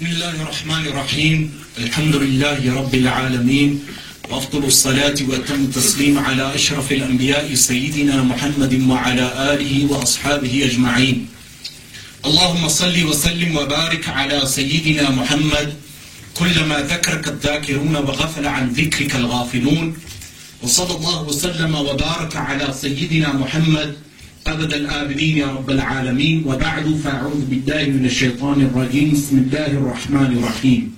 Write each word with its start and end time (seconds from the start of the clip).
بسم 0.00 0.12
الله 0.12 0.42
الرحمن 0.42 0.86
الرحيم. 0.86 1.38
الحمد 1.78 2.16
لله 2.16 2.74
رب 2.74 2.94
العالمين. 2.94 3.70
وأفضل 4.30 4.64
الصلاة 4.64 5.18
وأتم 5.28 5.60
التسليم 5.68 6.18
على 6.18 6.54
أشرف 6.54 6.92
الأنبياء 6.92 7.54
سيدنا 7.54 8.22
محمد 8.22 8.74
وعلى 8.88 9.26
آله 9.52 9.92
وأصحابه 9.92 10.64
أجمعين. 10.64 11.28
اللهم 12.24 12.68
صل 12.68 12.96
وسلم 13.04 13.56
وبارك 13.56 14.08
على 14.08 14.40
سيدنا 14.46 15.10
محمد. 15.10 15.68
كلما 16.38 16.80
ذكرك 16.80 17.28
الذاكرون 17.28 17.96
وغفل 17.96 18.46
عن 18.46 18.72
ذكرك 18.72 19.16
الغافلون. 19.16 19.96
وصلى 20.62 20.96
الله 20.96 21.22
وسلم 21.22 21.74
وبارك 21.74 22.36
على 22.36 22.74
سيدنا 22.84 23.32
محمد. 23.32 23.96
أبد 24.52 24.74
الآبدين 24.74 25.38
يا 25.38 25.46
رب 25.46 25.70
العالمين. 25.70 26.44
وبعد 26.46 26.86
فأعوذ 27.04 27.44
بالله 27.50 27.84
من 27.84 28.04
الشيطان 28.06 28.58
الرجيم. 28.60 29.12
بسم 29.12 29.36
الله 29.38 29.66
الرحمن 29.66 30.30
الرحيم. 30.38 30.96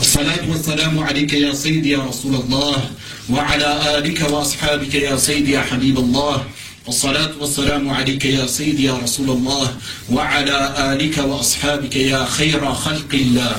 الصلاة 0.00 0.50
والسلام 0.50 0.98
عليك 0.98 1.32
يا 1.32 1.52
سيدي 1.54 1.90
يا 1.90 2.02
رسول 2.02 2.34
الله 2.34 2.90
وعلى 3.30 3.98
آلك 3.98 4.20
وأصحابك 4.30 4.94
يا 4.94 5.16
سيدي 5.16 5.52
يا 5.52 5.60
حبيب 5.60 5.98
الله. 5.98 6.44
والصلاة 6.86 7.32
والسلام 7.40 7.90
عليك 7.90 8.24
يا 8.24 8.46
سيدي 8.46 8.84
يا 8.84 8.96
رسول 9.04 9.30
الله 9.30 9.76
وعلى 10.12 10.58
آلك 10.92 11.18
وأصحابك 11.18 11.96
يا 11.96 12.24
خير 12.24 12.74
خلق 12.74 13.12
الله. 13.14 13.56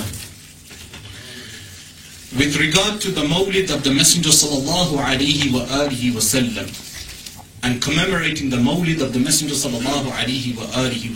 With 2.37 2.57
regard 2.57 2.99
to 3.01 3.11
the 3.11 3.23
Mawlid 3.23 3.71
of 3.71 3.83
the 3.83 3.93
Messenger 3.93 4.29
sallallahu 4.29 4.99
alayhi 4.99 5.51
wa 5.55 5.63
alihi 5.81 6.13
wa 6.13 6.19
sallam 6.19 6.67
and 7.65 7.81
commemorating 7.81 8.51
the 8.51 8.57
Mawlid 8.57 9.01
of 9.01 9.11
the 9.11 9.17
Messenger 9.19 9.55
sallallahu 9.55 10.13
alayhi 10.13 10.55
wa 10.55 10.65
alihi 10.85 11.09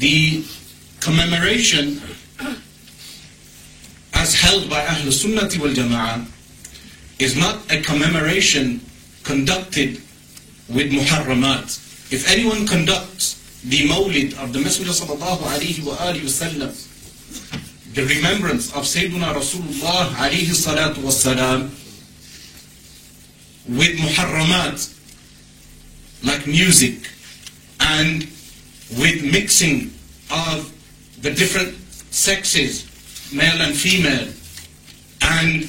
the 0.00 0.42
commemoration 1.00 2.00
as 4.14 4.34
held 4.34 4.70
by 4.70 4.80
Ahlul 4.80 5.12
Sunnati 5.12 5.60
wal 5.60 5.68
Jama'ah 5.68 6.24
is 7.20 7.36
not 7.36 7.60
a 7.70 7.82
commemoration 7.82 8.80
conducted 9.22 10.00
with 10.72 10.90
muharramat. 10.90 11.76
If 12.10 12.30
anyone 12.32 12.66
conducts 12.66 13.36
the 13.62 13.86
Mawlid 13.86 14.32
of 14.42 14.54
the 14.54 14.60
Messenger 14.60 14.92
sallallahu 14.92 15.44
alayhi 15.44 15.84
wa 15.84 15.92
alihi 16.08 16.24
the 17.92 18.02
remembrance 18.06 18.72
of 18.74 18.84
Sayyidina 18.84 19.34
Rasulullah 19.36 20.08
alayhi 20.16 20.56
salatu 20.56 21.04
wassalam 21.04 21.68
with 23.68 23.96
muharramat 23.98 24.96
like 26.24 26.46
music 26.46 27.10
and 27.80 28.22
with 28.98 29.22
mixing 29.22 29.90
of 30.30 30.72
the 31.22 31.30
different 31.30 31.74
sexes, 32.10 32.86
male 33.32 33.60
and 33.60 33.74
female, 33.74 34.28
and 35.22 35.62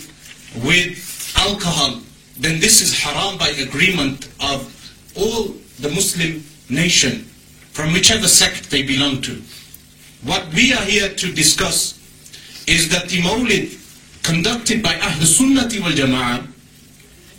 with 0.63 1.33
alcohol, 1.37 2.01
then 2.39 2.59
this 2.59 2.81
is 2.81 2.97
haram 2.97 3.37
by 3.37 3.49
agreement 3.49 4.27
of 4.39 4.67
all 5.15 5.55
the 5.79 5.89
Muslim 5.89 6.43
nation 6.69 7.19
from 7.71 7.93
whichever 7.93 8.27
sect 8.27 8.69
they 8.69 8.81
belong 8.81 9.21
to. 9.21 9.41
What 10.23 10.53
we 10.53 10.73
are 10.73 10.83
here 10.83 11.09
to 11.09 11.33
discuss 11.33 11.97
is 12.67 12.89
that 12.89 13.09
the 13.09 13.21
Mawlid 13.21 13.77
conducted 14.23 14.83
by 14.83 14.95
Ahl 14.95 15.19
Sunnati 15.21 15.79
wal 15.81 15.91
Jama'ah 15.91 16.50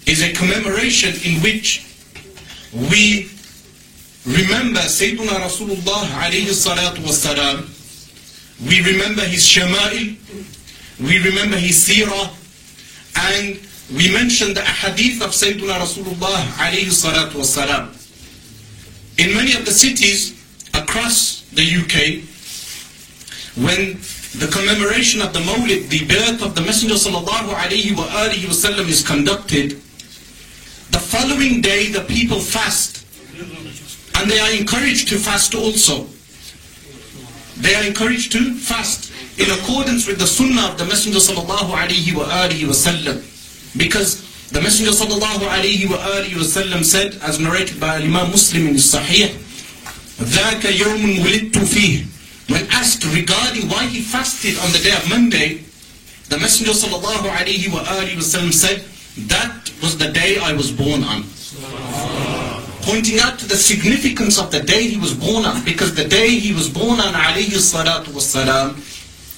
is 0.06 0.22
a 0.22 0.32
commemoration 0.32 1.14
in 1.24 1.40
which 1.42 1.86
we 2.72 3.30
remember 4.26 4.80
Sayyidina 4.80 5.38
Rasulullah 5.42 6.04
alayhi 6.22 6.50
salatu 6.50 7.02
wasalam, 7.02 7.68
we 8.66 8.80
remember 8.82 9.22
his 9.22 9.44
shama'il, 9.44 10.16
we 11.00 11.18
remember 11.18 11.56
his 11.56 11.76
seerah, 11.76 12.30
and 13.32 13.60
we 13.96 14.12
mention 14.12 14.54
the 14.54 14.60
ahadith 14.60 15.20
of 15.22 15.30
Sayyidina 15.30 15.78
Rasulullah 15.78 16.42
alayhi 16.58 16.90
salatu 16.90 17.42
wasalam. 17.42 17.98
In 19.18 19.36
many 19.36 19.54
of 19.54 19.64
the 19.64 19.72
cities 19.72 20.32
across 20.74 21.42
the 21.52 21.62
UK, 21.62 22.24
when 23.62 23.98
the 24.38 24.48
commemoration 24.50 25.20
of 25.20 25.32
the 25.34 25.40
Mawlid, 25.40 25.88
the 25.90 26.06
birth 26.06 26.42
of 26.42 26.54
the 26.54 26.62
Messenger 26.62 26.94
sallallahu 26.94 27.52
alayhi 27.52 27.94
wa 27.94 28.04
wasallam 28.06 28.88
is 28.88 29.06
conducted, 29.06 29.78
the 30.91 30.99
following 30.99 31.61
day 31.61 31.91
the 31.91 32.01
people 32.01 32.39
fast. 32.39 33.05
And 34.17 34.29
they 34.31 34.39
are 34.39 34.51
encouraged 34.51 35.09
to 35.09 35.17
fast 35.17 35.53
also. 35.53 36.07
They 37.57 37.75
are 37.75 37.83
encouraged 37.85 38.31
to 38.33 38.53
fast 38.55 39.11
in 39.39 39.49
accordance 39.51 40.07
with 40.07 40.19
the 40.19 40.27
sunnah 40.27 40.71
of 40.73 40.77
the 40.77 40.85
Messenger 40.85 41.19
sallallahu 41.19 41.73
alayhi 41.73 42.15
wa 42.15 42.25
alihi 42.25 42.65
wasallam. 42.65 43.21
Because 43.77 44.49
the 44.49 44.61
Messenger 44.61 44.91
sallallahu 44.91 45.45
alayhi 45.45 45.89
wa 45.89 45.97
alihi 45.97 46.33
wasallam 46.33 46.83
said, 46.83 47.17
as 47.21 47.39
narrated 47.39 47.79
by 47.79 47.97
Imam 47.97 48.31
Muslim 48.31 48.67
in 48.67 48.75
Sahih, 48.75 49.29
ذَاكَ 50.17 50.61
يَوْمٌ 50.61 51.21
وُلِدْتُ 51.21 51.53
فِيهِ 51.53 52.07
when 52.49 52.65
asked 52.71 53.03
regarding 53.13 53.67
why 53.67 53.85
he 53.87 54.01
fasted 54.01 54.57
on 54.59 54.71
the 54.71 54.79
day 54.79 54.95
of 54.95 55.09
Monday, 55.09 55.63
the 56.29 56.37
Messenger 56.39 56.71
sallallahu 56.71 57.27
alaihi 57.27 57.67
wasallam 57.67 58.53
said, 58.53 58.83
that 59.16 59.70
was 59.82 59.98
the 59.98 60.10
day 60.10 60.38
I 60.38 60.52
was 60.52 60.70
born 60.70 61.02
on. 61.04 61.24
Pointing 62.82 63.20
out 63.20 63.38
to 63.38 63.46
the 63.46 63.56
significance 63.56 64.38
of 64.38 64.50
the 64.50 64.60
day 64.60 64.88
he 64.88 64.98
was 64.98 65.14
born 65.14 65.44
on, 65.44 65.64
because 65.64 65.94
the 65.94 66.04
day 66.04 66.30
he 66.30 66.52
was 66.52 66.68
born 66.68 66.98
on 66.98 67.14
alayhi 67.14 67.54
salatu 67.60 68.06
wasalam 68.06 68.76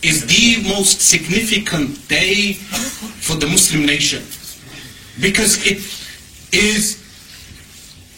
is 0.05 0.27
the 0.27 0.69
most 0.69 1.01
significant 1.01 2.09
day 2.09 2.53
for 2.55 3.37
the 3.37 3.47
Muslim 3.47 3.85
nation. 3.85 4.23
Because 5.21 5.67
it 5.67 5.79
is 6.53 7.03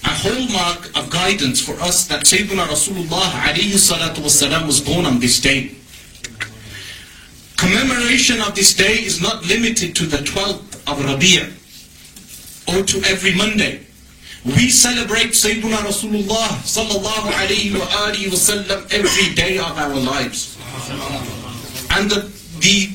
a 0.05 0.09
hallmark 0.09 0.97
of 0.97 1.11
guidance 1.11 1.61
for 1.61 1.73
us 1.81 2.07
that 2.09 2.25
Sayyidina 2.25 2.67
Rasulullah 2.67 3.31
alayhi 3.49 3.75
salatu 3.75 4.23
wasalam 4.23 4.67
was 4.67 4.81
born 4.81 5.07
on 5.07 5.19
this 5.19 5.41
day. 5.41 5.75
Commemoration 7.57 8.41
of 8.43 8.55
this 8.55 8.75
day 8.75 9.03
is 9.03 9.21
not 9.23 9.45
limited 9.47 9.97
to 9.97 10.07
the 10.07 10.19
12th 10.19 10.76
of 10.87 11.05
Rabi' 11.05 11.53
or 12.69 12.83
to 12.83 12.97
every 13.05 13.35
Monday. 13.35 13.87
We 14.45 14.71
celebrate 14.71 15.35
Sayyidina 15.35 15.83
Rasulullah 15.83 16.63
sallallahu 16.63 17.35
alayhi 17.35 17.75
wa 17.75 17.87
alihi 18.07 18.31
wasallam 18.31 18.87
every 18.95 19.35
day 19.35 19.59
of 19.59 19.77
our 19.77 19.95
lives. 19.95 20.57
And 21.91 22.11
the, 22.11 22.31
the 22.63 22.91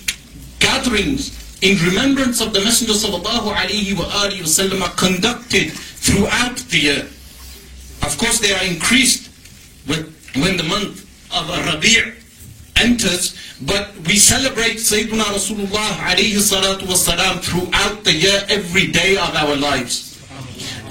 gatherings 0.60 1.36
in 1.62 1.78
remembrance 1.86 2.40
of 2.40 2.54
the 2.54 2.62
Messenger 2.62 2.94
sallallahu 2.94 3.52
alayhi 3.54 3.98
wa 3.98 4.06
alihi 4.24 4.82
are 4.82 4.96
conducted 4.96 5.72
throughout 5.74 6.58
the 6.72 6.80
year. 6.80 7.04
Of 8.04 8.18
course, 8.18 8.40
they 8.40 8.54
are 8.54 8.64
increased 8.64 9.30
with, 9.88 10.08
when 10.36 10.58
the 10.58 10.64
month 10.64 11.04
of 11.36 11.50
Rabi' 11.50 12.14
enters, 12.78 13.36
but 13.66 13.94
we 14.08 14.18
celebrate 14.18 14.78
Sayyidina 14.78 15.24
Rasulullah 15.38 15.92
alayhi 16.10 16.42
salatu 16.42 16.88
wasalam 16.90 17.42
throughout 17.42 18.04
the 18.04 18.14
year, 18.14 18.44
every 18.50 18.88
day 18.88 19.18
of 19.18 19.36
our 19.36 19.56
lives. 19.56 20.18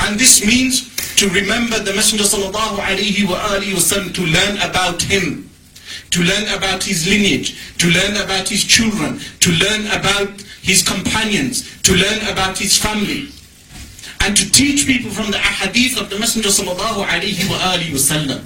And 0.00 0.18
this 0.18 0.44
means 0.46 0.88
to 1.16 1.28
remember 1.28 1.78
the 1.80 1.92
Messenger 1.92 2.24
sallallahu 2.24 2.78
alayhi 2.78 3.28
wa 3.28 3.36
alihi 3.54 3.74
wasallam, 3.74 4.14
to 4.14 4.22
learn 4.22 4.56
about 4.62 5.02
him, 5.02 5.50
to 6.10 6.22
learn 6.22 6.46
about 6.56 6.84
his 6.84 7.06
lineage, 7.08 7.76
to 7.78 7.88
learn 7.88 8.16
about 8.22 8.48
his 8.48 8.64
children, 8.64 9.18
to 9.40 9.50
learn 9.50 9.86
about 9.90 10.40
his 10.62 10.82
companions, 10.82 11.82
to 11.82 11.92
learn 11.92 12.22
about 12.30 12.56
his 12.56 12.78
family 12.78 13.28
and 14.20 14.36
to 14.36 14.50
teach 14.52 14.86
people 14.86 15.10
from 15.10 15.30
the 15.30 15.38
ahadith 15.38 16.00
of 16.00 16.08
the 16.10 16.18
Messenger 16.18 16.48
sallallahu 16.48 17.04
alayhi 17.04 17.48
wa 17.50 17.56
alihi 17.74 17.92
wasallam. 17.92 18.44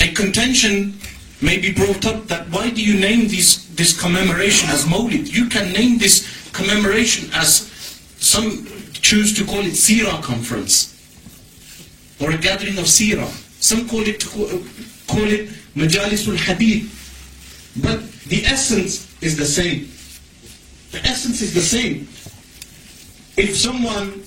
A 0.00 0.12
contention 0.12 0.99
may 1.40 1.58
be 1.58 1.72
brought 1.72 2.06
up 2.06 2.26
that 2.28 2.48
why 2.50 2.70
do 2.70 2.82
you 2.82 2.98
name 2.98 3.28
this, 3.28 3.66
this 3.74 3.98
commemoration 3.98 4.68
as 4.70 4.84
Mawlid? 4.84 5.32
You 5.32 5.48
can 5.48 5.72
name 5.72 5.98
this 5.98 6.50
commemoration 6.52 7.30
as 7.34 7.70
some 8.18 8.66
choose 8.92 9.36
to 9.38 9.44
call 9.44 9.60
it 9.60 9.72
Sirah 9.72 10.22
conference 10.22 10.96
or 12.20 12.30
a 12.32 12.38
gathering 12.38 12.78
of 12.78 12.84
Sirah. 12.84 13.28
Some 13.62 13.88
call 13.88 14.06
it 14.06 14.24
call 14.26 15.24
it 15.24 15.48
Majalisul 15.74 16.36
Hadith. 16.36 16.96
But 17.82 18.10
the 18.24 18.44
essence 18.44 19.06
is 19.22 19.36
the 19.36 19.44
same. 19.44 19.88
The 20.92 21.06
essence 21.08 21.40
is 21.40 21.54
the 21.54 21.60
same. 21.60 22.08
If 23.36 23.56
someone 23.56 24.22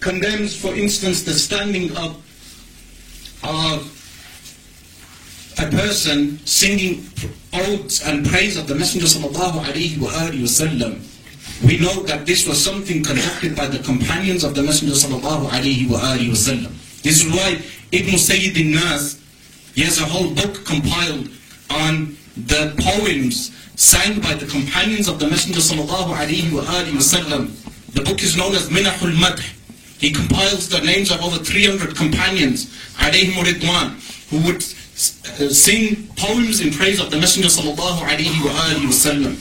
condemns, 0.00 0.54
for 0.54 0.74
instance, 0.74 1.24
the 1.24 1.32
standing 1.32 1.96
up 1.96 2.16
of 3.42 3.95
a 5.58 5.70
person 5.70 6.38
singing 6.46 7.04
odes 7.52 8.02
and 8.02 8.26
praise 8.26 8.56
of 8.56 8.66
the 8.66 8.74
Messenger 8.74 9.06
alaihi 9.06 9.96
wasallam, 9.96 11.00
we 11.64 11.78
know 11.78 12.02
that 12.02 12.26
this 12.26 12.46
was 12.46 12.62
something 12.62 13.02
conducted 13.02 13.56
by 13.56 13.66
the 13.66 13.78
companions 13.78 14.44
of 14.44 14.54
the 14.54 14.62
Messenger 14.62 14.94
sallallahu 14.94 15.48
alaihi. 15.48 17.02
This 17.02 17.24
is 17.24 17.32
why 17.32 17.60
Ibn 17.92 18.18
Sayyid 18.18 18.56
al-Nas 18.58 19.22
He 19.76 19.82
has 19.82 20.00
a 20.00 20.06
whole 20.06 20.34
book 20.34 20.64
compiled 20.64 21.28
on 21.68 22.16
the 22.36 22.74
poems 22.80 23.52
sang 23.76 24.20
by 24.20 24.32
the 24.32 24.46
companions 24.46 25.06
of 25.06 25.18
the 25.18 25.28
Messenger 25.28 25.60
sallallahu 25.60 26.16
alaihi. 26.16 27.92
The 27.92 28.02
book 28.02 28.22
is 28.22 28.36
known 28.38 28.54
as 28.54 28.70
Minahul 28.70 29.12
Madh. 29.16 29.40
He 30.00 30.12
compiles 30.12 30.70
the 30.70 30.80
names 30.80 31.10
of 31.10 31.22
over 31.22 31.36
300 31.36 31.94
companions, 31.94 32.66
alayhim 32.96 33.44
ridwan, 33.44 33.96
who 34.30 34.40
would 34.46 34.62
sing 34.95 36.07
poems 36.15 36.61
in 36.61 36.71
praise 36.71 36.99
of 36.99 37.11
the 37.11 37.17
Messenger 37.17 37.49
sallallahu 37.49 37.99
alaihi 38.01 38.41
wasallam. 38.41 39.33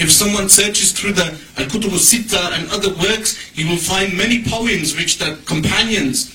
If 0.00 0.10
someone 0.10 0.48
searches 0.48 0.92
through 0.92 1.12
the 1.12 1.26
Al-Kutub 1.58 1.92
al-Sitta 1.92 2.56
and 2.56 2.70
other 2.70 2.88
works, 2.94 3.36
he 3.52 3.64
will 3.68 3.76
find 3.76 4.16
many 4.16 4.42
poems 4.42 4.96
which 4.96 5.18
the 5.18 5.38
companions 5.44 6.32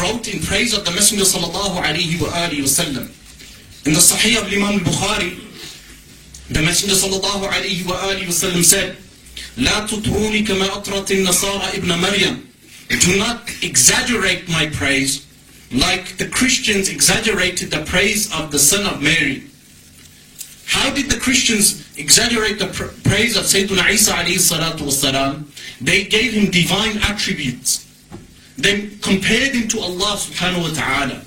wrote 0.00 0.32
in 0.32 0.40
praise 0.40 0.76
of 0.76 0.84
the 0.84 0.90
Messenger 0.90 1.24
sallallahu 1.24 1.82
alaihi 1.82 2.16
wasallam. 2.16 3.12
In 3.86 3.92
the 3.92 4.00
Sahih 4.00 4.40
of 4.40 4.50
Imam 4.50 4.80
al-Bukhari, 4.80 5.36
the 6.48 6.62
Messenger 6.62 6.94
sallallahu 6.94 7.48
alaihi 7.48 7.84
wasallam 7.84 8.64
said, 8.64 8.96
لا 9.56 9.86
تطروني 9.86 10.42
كما 10.42 10.66
أطرت 10.66 11.10
النصارى 11.12 11.76
ابن 11.76 11.98
مريم 11.98 12.40
Do 12.88 13.16
not 13.18 13.46
exaggerate 13.62 14.48
my 14.48 14.66
praise 14.66 15.26
like 15.71 16.17
the 16.17 16.27
Christians 16.27 16.89
exaggerated 16.89 17.71
the 17.71 17.83
praise 17.85 18.31
of 18.33 18.51
the 18.51 18.59
son 18.59 18.85
of 18.91 19.01
Mary. 19.01 19.43
How 20.65 20.93
did 20.93 21.09
the 21.09 21.19
Christians 21.19 21.85
exaggerate 21.97 22.59
the 22.59 22.67
pr- 22.67 22.93
praise 23.07 23.35
of 23.35 23.43
Sayyidina 23.45 23.89
Isa 23.89 24.13
alayhi? 24.13 25.43
They 25.81 26.03
gave 26.05 26.33
him 26.33 26.51
divine 26.51 26.97
attributes. 26.99 27.85
They 28.57 28.89
compared 29.01 29.53
him 29.55 29.67
to 29.69 29.79
Allah 29.79 30.17
subhanahu 30.17 30.69
wa 30.69 30.73
ta'ala. 30.75 31.21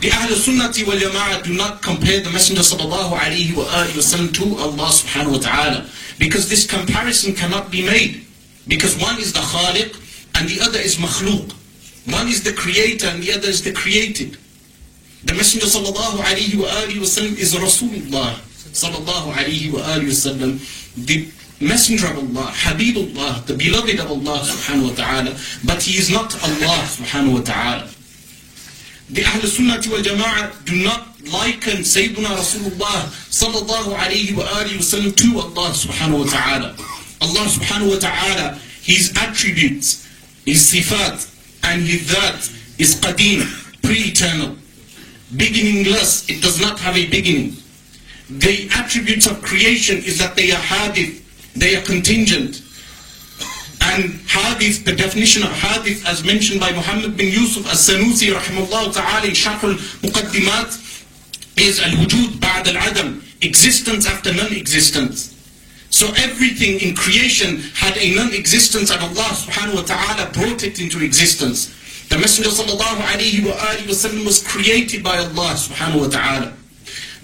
The 0.00 0.10
Ahl 0.12 0.28
Sunnati 0.32 0.86
wal 0.86 0.96
Jama'ah 0.96 1.44
do 1.44 1.54
not 1.54 1.82
compare 1.82 2.20
the 2.20 2.30
Messenger 2.30 2.62
sallallahu 2.62 3.12
alayhi 3.12 3.56
wa 3.56 3.64
sallam 4.00 4.32
to 4.34 4.56
Allah 4.56 4.88
subhanahu 4.88 5.32
wa 5.32 5.38
ta'ala. 5.38 5.86
Because 6.18 6.48
this 6.48 6.66
comparison 6.66 7.34
cannot 7.34 7.70
be 7.70 7.84
made. 7.84 8.26
Because 8.66 8.98
one 9.00 9.18
is 9.18 9.32
the 9.32 9.40
Khaliq 9.40 9.96
and 10.38 10.48
the 10.48 10.60
other 10.60 10.78
is 10.78 10.96
Makhluk. 10.96 11.54
One 12.12 12.28
is 12.28 12.42
the 12.42 12.52
creator 12.52 13.06
and 13.06 13.22
the 13.22 13.32
other 13.32 13.48
is 13.48 13.62
the 13.62 13.72
created. 13.72 14.36
The 15.24 15.34
Messenger 15.34 15.66
sallallahu 15.66 16.18
alayhi 16.24 16.56
wa 16.56 16.66
is 16.96 17.54
Rasulullah 17.54 18.34
sallallahu 18.72 19.32
alayhi 19.32 19.72
wa 19.72 19.80
sallam. 20.08 20.58
The 21.06 21.28
Messenger 21.60 22.06
of 22.06 22.16
Allah, 22.16 22.50
Habibullah, 22.52 23.44
the 23.44 23.54
beloved 23.54 24.00
of 24.00 24.10
Allah 24.10 24.40
subhanahu 24.40 24.90
wa 24.90 24.94
ta'ala. 24.94 25.36
But 25.62 25.82
he 25.82 25.98
is 25.98 26.10
not 26.10 26.32
Allah 26.42 26.80
subhanahu 26.88 27.34
wa 27.34 27.40
ta'ala. 27.40 27.88
The 29.10 29.24
Ahl 29.24 29.40
Sunnah 29.42 29.82
wal 29.90 30.00
Jama'ah 30.00 30.64
do 30.64 30.82
not 30.82 31.20
liken 31.20 31.84
Sayyidina 31.84 32.32
Rasulullah 32.32 33.12
sallallahu 33.28 33.92
alayhi 33.92 34.34
wa 34.34 34.44
sallam 34.80 35.14
to 35.14 35.38
Allah 35.38 35.68
subhanahu 35.76 36.24
wa 36.24 36.30
ta'ala. 36.30 36.76
Allah 37.20 37.44
subhanahu 37.44 37.90
wa 37.90 37.98
ta'ala, 37.98 38.58
His 38.80 39.12
attributes, 39.20 40.08
His 40.46 40.64
sifat, 40.64 41.28
and 41.64 41.82
His 41.82 42.08
that 42.12 42.36
is 42.78 42.94
qadim, 42.96 43.44
pre-eternal. 43.82 44.56
Beginningless, 45.36 46.28
it 46.28 46.42
does 46.42 46.60
not 46.60 46.78
have 46.80 46.96
a 46.96 47.08
beginning. 47.08 47.56
The 48.30 48.68
attributes 48.74 49.26
of 49.26 49.42
creation 49.42 49.98
is 49.98 50.18
that 50.18 50.36
they 50.36 50.50
are 50.52 50.62
hadith, 50.62 51.54
they 51.54 51.76
are 51.76 51.82
contingent. 51.82 52.62
And 53.82 54.20
hadith, 54.28 54.84
the 54.84 54.94
definition 54.94 55.42
of 55.42 55.50
hadith 55.50 56.06
as 56.06 56.24
mentioned 56.24 56.60
by 56.60 56.70
Muhammad 56.72 57.16
bin 57.16 57.26
Yusuf 57.32 57.66
as-Sanusi 57.66 58.32
rahimahullah 58.32 58.94
ta'ala 58.94 59.26
in 59.26 59.32
Sharh 59.32 59.62
al-Muqaddimat 59.62 60.88
is 61.58 61.80
al-wujud 61.80 62.40
ba'd 62.40 62.68
al-adam, 62.68 63.22
existence 63.42 64.06
after 64.06 64.32
non-existence. 64.32 65.29
So 65.90 66.06
everything 66.16 66.80
in 66.80 66.94
creation 66.94 67.58
had 67.74 67.96
a 67.98 68.14
non-existence 68.14 68.90
and 68.90 69.00
Allah 69.02 69.34
subhanahu 69.34 69.74
wa 69.74 69.82
ta'ala 69.82 70.30
brought 70.32 70.62
it 70.62 70.80
into 70.80 71.02
existence. 71.04 71.74
The 72.08 72.18
Messenger 72.18 72.50
sallallahu 72.50 73.02
alayhi 73.10 73.44
wa 73.44 73.54
wa 73.54 74.24
was 74.24 74.42
created 74.46 75.02
by 75.02 75.18
Allah 75.18 75.54
subhanahu 75.54 76.00
wa 76.00 76.08
ta'ala. 76.08 76.52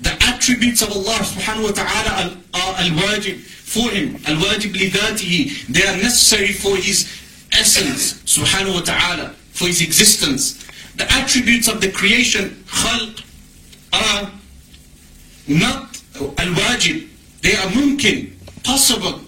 The 0.03 0.13
attributes 0.29 0.83
of 0.83 0.91
Allah 0.93 1.25
subhanahu 1.25 1.65
wa 1.65 1.71
ta'ala 1.73 2.37
are 2.55 2.75
al-wajib 2.83 3.41
for 3.41 3.91
him, 3.91 4.17
al-wajib 4.27 4.75
li. 4.75 5.51
They 5.73 5.87
are 5.89 5.97
necessary 5.97 6.53
for 6.53 6.77
his 6.77 7.09
essence 7.53 8.15
subhanahu 8.27 8.75
wa 8.75 8.81
ta'ala, 8.83 9.31
for 9.53 9.67
his 9.67 9.81
existence. 9.81 10.63
The 10.97 11.11
attributes 11.13 11.69
of 11.69 11.81
the 11.81 11.91
creation, 11.91 12.63
khalq, 12.67 13.25
are 13.93 14.31
not 15.49 16.01
al-wajib. 16.15 17.09
They 17.43 17.57
are 17.57 17.71
mumkin, 17.71 18.36
possible. 18.67 19.21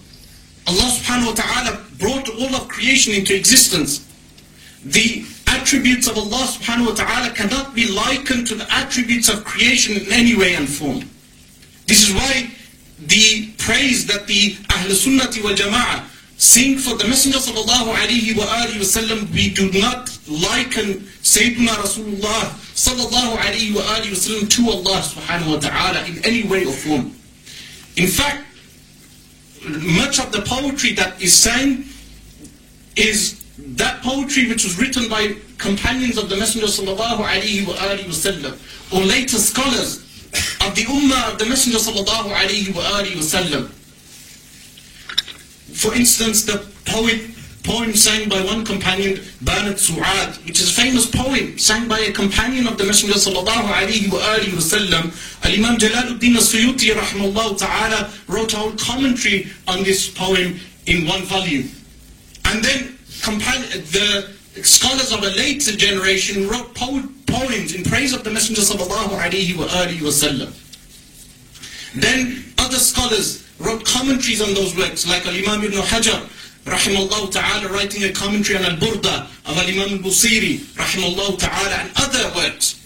Allah 0.67 0.89
subhanahu 0.99 1.33
wa 1.33 1.37
ta'ala 1.39 1.73
brought 1.99 2.29
all 2.29 2.55
of 2.55 2.69
creation 2.69 3.15
into 3.15 3.35
existence. 3.35 4.05
The 4.85 5.25
attributes 5.47 6.09
of 6.09 6.19
Allah 6.19 6.45
subhanahu 6.45 6.93
wa 6.93 6.95
ta'ala 6.95 7.31
cannot 7.35 7.75
be 7.75 7.87
likened 7.87 8.47
to 8.49 8.55
the 8.55 8.67
attributes 8.71 9.29
of 9.31 9.45
creation 9.45 9.97
in 9.97 10.13
any 10.13 10.35
way 10.37 10.55
and 10.55 10.69
form. 10.69 11.09
This 11.87 12.03
is 12.09 12.15
why 12.15 12.51
the 13.07 13.49
praise 13.57 14.07
that 14.07 14.27
the 14.27 14.59
Ahl 14.75 14.91
Sunnati 14.91 15.43
wal 15.43 15.55
Jama'ah 15.55 16.05
sing 16.37 16.79
for 16.79 16.97
the 16.97 17.07
Messenger 17.09 17.39
sallallahu 17.39 17.95
alayhi 17.95 18.37
wa 18.37 18.45
alihi 18.45 18.79
wasallam, 18.83 19.31
we 19.33 19.51
do 19.55 19.71
not 19.73 20.11
liken 20.29 21.03
Sayyidina 21.23 21.79
Rasulullah 21.79 22.55
sallallahu 22.75 23.39
alayhi 23.39 23.75
wa 23.75 23.83
alihi 23.97 24.13
wasallam 24.15 24.51
to 24.51 24.71
Allah 24.71 24.99
subhanahu 25.03 25.55
wa 25.55 25.61
ta'ala 25.63 26.05
in 26.07 26.23
any 26.25 26.45
way 26.45 26.67
or 26.67 26.73
form. 26.73 27.15
In 27.97 28.07
fact, 28.07 28.48
much 29.65 30.19
of 30.19 30.33
the 30.33 30.43
poetry 30.43 30.93
that 30.95 31.21
is 31.21 31.35
sang 31.35 31.85
is 32.97 33.45
that 33.59 34.03
poetry 34.03 34.49
which 34.49 34.65
was 34.65 34.79
written 34.79 35.09
by 35.09 35.35
companions 35.59 36.19
of 36.19 36.29
the 36.29 36.37
Messenger 36.37 36.67
sallallahu 36.67 37.25
alaihi 37.25 37.65
wasallam 37.65 38.55
or 38.93 39.05
later 39.05 39.39
scholars 39.39 40.05
of 40.65 40.75
the 40.75 40.83
ummah 40.83 41.33
of 41.33 41.39
the 41.39 41.47
Messenger 41.47 41.79
sallallahu 41.79 42.31
alaihi 42.31 42.73
wasallam. 43.15 43.69
For 45.75 45.95
instance, 45.95 46.45
the 46.45 46.67
poet 46.87 47.21
poem 47.65 47.95
sang 47.95 48.29
by 48.29 48.41
one 48.43 48.65
companion, 48.65 49.17
Banat 49.45 49.79
Su'ad, 49.79 50.45
which 50.47 50.61
is 50.61 50.71
a 50.71 50.81
famous 50.81 51.07
poem 51.07 51.59
sang 51.59 51.89
by 51.89 51.99
a 51.99 52.13
companion 52.13 52.67
of 52.67 52.79
the 52.79 52.85
Messenger 52.85 53.15
sallallahu 53.15 53.69
alaihi 53.69 54.09
wasallam. 54.09 55.13
Al-Imam 55.45 55.77
Jalaluddin 55.77 56.37
as-Suyuti 56.37 56.93
rahimahullah 56.95 57.59
ta'ala 57.59 58.11
wrote 58.29 58.53
a 58.55 58.57
whole 58.57 58.73
commentary 58.73 59.47
on 59.67 59.83
this 59.83 60.09
poem 60.09 60.59
in 60.87 61.07
one 61.07 61.23
volume. 61.23 61.69
And 62.47 62.65
then 62.65 62.97
the 63.25 64.35
scholars 64.63 65.13
of 65.13 65.23
a 65.23 65.31
later 65.37 65.73
generation 65.73 66.49
wrote 66.49 66.75
po 66.75 67.03
poems 67.27 67.75
in 67.75 67.85
praise 67.85 68.13
of 68.15 68.25
the 68.25 68.31
Messenger 68.31 68.63
sallallahu 68.63 69.19
alaihi 69.19 69.55
wasallam. 69.55 70.53
Then 71.95 72.45
other 72.59 72.79
scholars 72.79 73.45
wrote 73.59 73.85
commentaries 73.85 74.41
on 74.41 74.55
those 74.55 74.75
works, 74.77 75.07
like 75.07 75.27
Al-Imam 75.27 75.65
Ibn 75.65 75.79
Hajar, 75.83 76.29
rahimahullah 76.69 77.33
ta'ala, 77.33 77.69
writing 77.73 78.05
a 78.05 78.13
commentary 78.13 78.59
on 78.59 78.65
Al-Burda 78.65 79.27
of 79.49 79.57
Al-Imam 79.57 79.99
Al-Busiri, 79.99 80.59
rahimahullah 80.77 81.39
ta'ala, 81.39 81.75
and 81.83 81.91
other 81.97 82.31
works. 82.37 82.77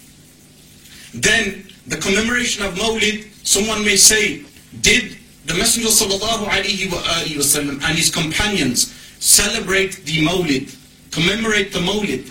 Then 1.15 1.67
the 1.87 1.97
commemoration 1.97 2.65
of 2.65 2.75
Mawlid, 2.75 3.27
someone 3.47 3.85
may 3.85 3.97
say, 3.97 4.43
did 4.81 5.19
the 5.45 5.55
Messenger 5.55 5.89
sallallahu 5.89 6.47
alaihi 6.47 6.89
wasallam 6.89 7.83
and 7.83 7.99
his 7.99 8.11
companions 8.11 8.93
celebrate 9.19 10.05
the 10.05 10.25
Mawlid, 10.25 10.75
commemorate 11.11 11.73
the 11.73 11.81
Mawlid. 11.81 12.31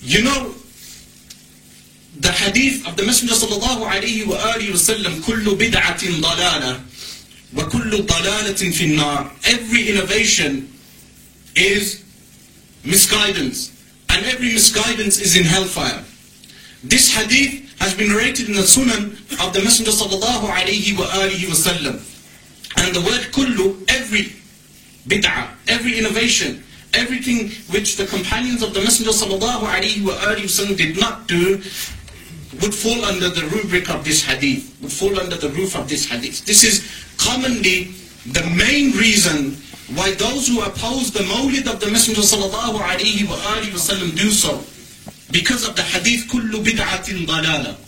You 0.00 0.22
know, 0.22 0.54
the 2.18 2.32
hadith 2.32 2.86
of 2.86 2.96
the 2.96 3.04
Messenger 3.04 3.34
sallallahu 3.34 3.84
alayhi 3.84 4.26
wa 4.26 4.36
alihi 4.36 4.70
wasallam, 4.70 5.20
كل 5.22 5.44
بدعة 5.44 6.02
ضلالة 6.20 6.80
وكل 7.56 8.06
ضلالة 8.06 8.70
في 8.70 8.84
النار. 8.84 9.30
Every 9.44 9.88
innovation 9.88 10.72
is 11.56 12.02
misguidance, 12.84 13.72
and 14.08 14.24
every 14.26 14.52
misguidance 14.52 15.20
is 15.20 15.36
in 15.36 15.44
hellfire. 15.44 16.04
This 16.84 17.12
hadith 17.12 17.78
has 17.80 17.94
been 17.94 18.08
narrated 18.08 18.48
in 18.48 18.54
the 18.54 18.62
Sunan 18.62 19.12
of 19.44 19.52
the 19.52 19.62
Messenger 19.62 19.90
sallallahu 19.90 20.48
alayhi 20.48 20.96
wa 20.96 21.06
alihi 21.06 21.46
wasallam. 21.46 22.00
And 22.76 22.94
the 22.94 23.00
word 23.00 23.32
kullu, 23.32 23.84
every 23.90 24.32
bid'ah, 25.08 25.48
every 25.68 25.98
innovation, 25.98 26.62
everything 26.94 27.50
which 27.70 27.96
the 27.96 28.06
companions 28.06 28.62
of 28.62 28.74
the 28.74 28.80
Messenger 28.80 29.10
sallallahu 29.10 29.64
alaihi 29.66 30.02
wasallam 30.02 30.76
did 30.76 30.98
not 30.98 31.26
do 31.26 31.60
would 32.58 32.74
fall 32.74 33.04
under 33.04 33.28
the 33.28 33.46
rubric 33.46 33.88
of 33.90 34.04
this 34.04 34.24
hadith, 34.24 34.76
would 34.82 34.92
fall 34.92 35.18
under 35.20 35.36
the 35.36 35.48
roof 35.50 35.76
of 35.76 35.88
this 35.88 36.04
hadith. 36.06 36.44
This 36.44 36.64
is 36.64 36.82
commonly 37.16 37.94
the 38.26 38.42
main 38.56 38.90
reason 38.96 39.56
why 39.94 40.14
those 40.14 40.48
who 40.48 40.60
oppose 40.62 41.10
the 41.12 41.20
mawlid 41.20 41.66
of 41.72 41.80
the 41.80 41.90
Messenger 41.90 42.22
sallallahu 42.22 42.78
alaihi 42.78 43.26
wasallam 43.26 44.16
do 44.16 44.30
so. 44.30 44.62
Because 45.32 45.66
of 45.66 45.76
the 45.76 45.82
hadith, 45.82 46.26
kullu 46.28 46.62
bid'atin 46.62 47.26
dalala. 47.26 47.78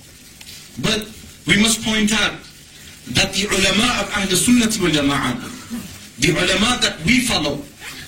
But 0.82 1.06
we 1.46 1.60
must 1.60 1.82
point 1.82 2.12
out 2.12 2.38
that 3.18 3.32
the 3.34 3.46
ulama 3.50 3.88
of 4.00 4.10
Ahl 4.14 4.30
Sunnah 4.30 4.70
wal 4.80 4.94
Jama'ah, 4.94 6.18
the 6.18 6.30
ulama 6.30 6.78
that 6.82 7.02
we 7.04 7.20
follow, 7.20 7.58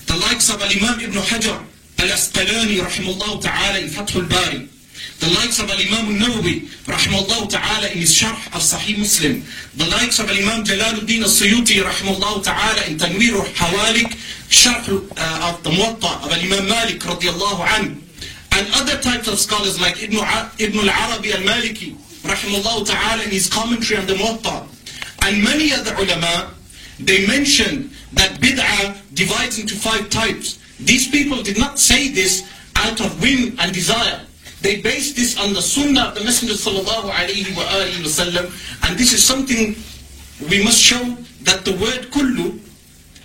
the 0.07 0.17
likes 0.17 0.51
of 0.51 0.63
Imam 0.63 1.01
Ibn 1.01 1.19
Hajar 1.19 1.59
al-Asqalani 1.99 2.79
rahimahullah 2.79 3.43
ta'ala 3.43 3.79
in 3.81 3.89
Fath 3.89 4.15
al-Bari, 4.15 4.69
the 5.21 5.29
likes 5.35 5.59
of 5.59 5.71
Imam 5.71 6.15
al-Nawawi 6.15 6.69
rahimahullah 6.85 7.49
ta'ala 7.49 7.89
in 7.89 7.99
his 7.99 8.13
Sharh 8.13 8.37
of 8.55 8.61
Sahih 8.61 8.99
Muslim, 8.99 9.43
the 9.77 9.87
likes 9.91 10.19
of 10.19 10.29
Imam 10.31 10.65
Jalaluddin 10.65 11.23
al-Suyuti 11.23 11.83
rahimahullah 11.83 12.45
ta'ala 12.45 12.85
in 12.91 12.99
Tanwir 12.99 13.35
al-Hawalik, 13.35 14.13
Sharh 14.49 14.85
uh, 14.89 15.49
of 15.51 15.63
the 15.63 15.71
Muwatta 15.71 16.27
of 16.27 16.33
Imam 16.33 16.69
Malik 16.69 17.01
radiallahu 17.01 17.65
anhu, 17.65 18.01
and 18.57 18.69
other 18.75 19.01
types 19.01 19.29
of 19.29 19.39
scholars 19.39 19.81
like 19.81 20.03
Ibn, 20.03 20.19
Ibn 20.59 20.89
al-Arabi 20.89 21.33
al-Maliki 21.33 21.97
rahimahullah 22.23 22.87
ta'ala 22.87 23.23
in 23.25 23.31
his 23.31 23.49
commentary 23.49 24.01
on 24.01 24.07
the 24.07 24.15
Muwatta, 24.15 24.69
and 25.23 25.43
many 25.43 25.73
other 25.73 25.95
ulama, 25.95 26.53
they 27.01 27.27
mentioned 27.27 27.91
that 28.13 28.41
bid'ah 28.41 28.97
divides 29.15 29.59
into 29.59 29.75
five 29.75 30.11
types. 30.11 30.59
These 30.79 31.09
people 31.09 31.43
did 31.43 31.59
not 31.59 31.79
say 31.79 32.09
this 32.09 32.49
out 32.77 33.01
of 33.01 33.21
whim 33.23 33.57
and 33.59 33.73
desire. 33.73 34.21
They 34.65 34.81
based 34.81 35.15
this 35.15 35.37
on 35.39 35.53
the 35.53 35.61
sunnah 35.61 36.09
of 36.09 36.15
the 36.15 36.25
Messenger 36.25 36.55
sallallahu 36.55 37.13
alayhi 37.13 37.53
and 38.89 38.99
this 38.99 39.13
is 39.13 39.23
something 39.23 39.77
we 40.49 40.65
must 40.65 40.81
show 40.81 41.05
that 41.43 41.67
the 41.67 41.73
word 41.73 42.09
kullu, 42.09 42.59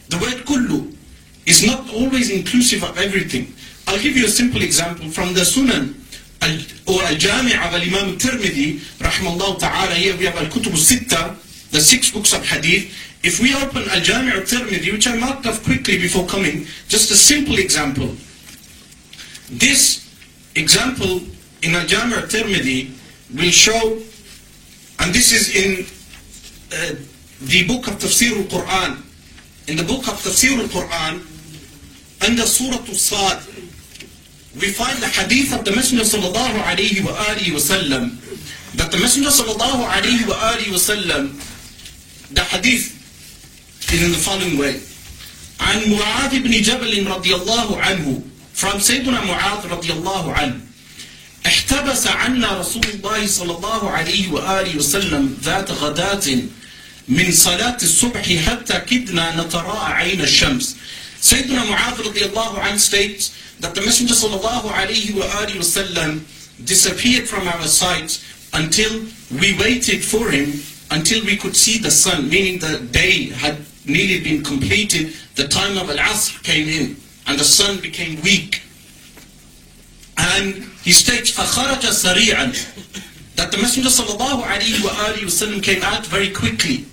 the 0.10 0.17
word 0.17 0.43
kullu, 0.43 0.93
is 1.46 1.65
not 1.65 1.89
always 1.93 2.29
inclusive 2.29 2.84
of 2.84 2.98
everything. 2.98 3.53
I'll 3.88 4.01
give 4.01 4.17
you 4.17 4.25
a 4.25 4.29
simple 4.29 4.62
example 4.62 5.10
from 5.12 5.34
the 5.34 5.48
Sunan 5.48 5.96
or 6.86 7.01
Al-Jami' 7.03 7.53
of 7.53 7.72
Imam 7.72 8.17
Tirmidhi, 8.19 8.84
rahimahullah 9.00 9.60
ta'ala, 9.60 9.96
here 9.96 10.17
we 10.17 10.25
have 10.25 10.36
Al-Kutub 10.36 10.75
al-Sitta, 10.75 11.39
the 11.72 11.79
six 11.79 12.12
books 12.12 12.34
of 12.34 12.43
hadith. 12.46 12.91
If 13.24 13.39
we 13.39 13.55
open 13.55 13.88
Al-Jami' 13.89 14.34
al-Tirmidhi, 14.34 14.91
which 14.91 15.08
I 15.08 15.15
marked 15.15 15.46
off 15.46 15.63
quickly 15.63 16.00
before 16.00 16.27
coming, 16.27 16.67
just 16.89 17.10
a 17.12 17.15
simple 17.15 17.58
example. 17.60 18.13
This 19.50 20.09
example 20.60 21.22
in 21.62 21.75
Al-Jami' 21.75 22.16
al-Tirmidhi 22.16 22.92
will 23.36 23.51
show, 23.51 23.98
and 25.00 25.13
this 25.13 25.32
is 25.32 25.56
in 25.56 25.86
uh, 26.74 26.96
the 27.42 27.66
book 27.68 27.88
of 27.88 27.96
Tafsir 28.00 28.36
al-Quran. 28.36 29.04
In 29.68 29.78
the 29.78 29.84
book 29.84 30.08
of 30.08 30.16
Tafsir 30.22 30.58
al-Quran, 30.60 31.22
under 32.25 32.44
Surah 32.44 32.84
al-Sad, 32.84 33.39
we 34.60 34.72
find 34.72 34.98
the 35.00 35.08
hadith 35.08 35.54
of 35.54 35.63
the 35.63 35.72
Messenger 35.72 36.04
sallallahu 36.04 36.58
alayhi 36.63 37.06
wa 37.06 37.13
alihi 37.30 37.54
wa 37.54 37.60
sallam, 37.60 38.18
that 38.75 38.92
the 38.92 38.98
Messenger 38.98 39.30
sallallahu 39.30 39.86
alayhi 39.88 40.28
wa 40.28 40.36
alihi 40.51 40.72
wa 40.72 40.82
sallam, 40.82 41.24
the 42.34 42.44
hadith 42.44 42.98
is 43.94 44.04
in 44.04 44.12
the 44.12 44.18
following 44.18 44.58
way. 44.58 44.82
عن 45.60 45.92
معاذ 45.92 46.39
بن 46.39 46.62
جبل 46.62 47.08
رضي 47.08 47.36
الله 47.36 47.78
عنه 47.82 48.22
from 48.60 48.80
سيدنا 48.80 49.22
معاذ 49.22 49.68
رضي 49.68 49.92
الله 49.94 50.34
عنه 50.34 50.60
احتبس 51.46 52.08
عنا 52.08 52.60
رسول 52.60 52.84
الله 52.94 53.28
صلى 53.28 53.51
الله 53.58 53.89
عليه 53.89 54.32
وآله 54.32 54.78
وسلم 54.78 55.38
ذات 55.44 55.72
غداة 55.72 56.28
من 57.08 57.32
صلاة 57.32 57.78
الصبح 57.84 58.25
حتى 58.46 58.80
كدنا 58.80 59.42
نتراءى 59.42 59.94
عين 59.94 60.22
الشمس 60.22 60.75
Sayyidina 61.22 61.68
Mu'adh 61.68 62.00
radiallahu 62.00 62.63
anhu 62.63 62.80
states 62.80 63.36
that 63.60 63.75
the 63.75 63.82
Messenger 63.82 64.16
sallallahu 64.16 64.72
alayhi 64.72 65.16
wa 65.20 65.25
alihi 65.44 65.60
wasallam 65.60 66.24
disappeared 66.63 67.28
from 67.28 67.46
our 67.48 67.68
sight 67.68 68.24
until 68.54 69.04
we 69.42 69.51
waited 69.60 70.00
for 70.04 70.32
him 70.32 70.63
until 70.92 71.24
we 71.25 71.36
could 71.36 71.56
see 71.56 71.78
the 71.78 71.92
sun, 71.92 72.30
meaning 72.30 72.60
the 72.60 72.80
day 72.92 73.30
had 73.30 73.58
nearly 73.86 74.20
been 74.22 74.44
completed, 74.44 75.13
the 75.36 75.48
time 75.48 75.78
of 75.78 75.89
Al-Asr 75.89 76.42
came 76.44 76.68
in, 76.68 76.96
and 77.30 77.40
the 77.40 77.44
sun 77.44 77.80
became 77.80 78.20
weak. 78.22 78.64
And 80.18 80.66
he 80.84 80.92
states, 80.92 81.30
فَخَرَجَ 81.32 81.86
سَرِيعًا 81.86 83.36
That 83.36 83.52
the 83.52 83.58
Messenger 83.58 83.90
sallallahu 83.90 84.42
alayhi 84.44 84.84
wa 84.84 84.90
alihi 84.90 85.30
wasallam 85.30 85.62
came 85.64 85.84
out 85.84 86.06
very 86.08 86.32
quickly. 86.32 86.86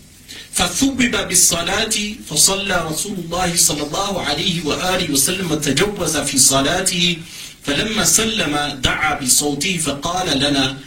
فثوب 0.56 0.96
بالصلاة 0.96 1.96
فصلى 2.30 2.76
رسول 2.90 3.16
الله 3.18 3.56
صلى 3.56 3.82
الله 3.82 4.22
عليه 4.22 4.64
وآله 4.64 5.12
وسلم 5.12 5.52
وتجوز 5.52 6.16
في 6.16 6.38
صلاته 6.38 7.16
فلما 7.64 8.04
سلم 8.04 8.80
دعا 8.80 9.20
بصوته 9.20 9.76
فقال 9.76 10.38
لنا 10.38 10.78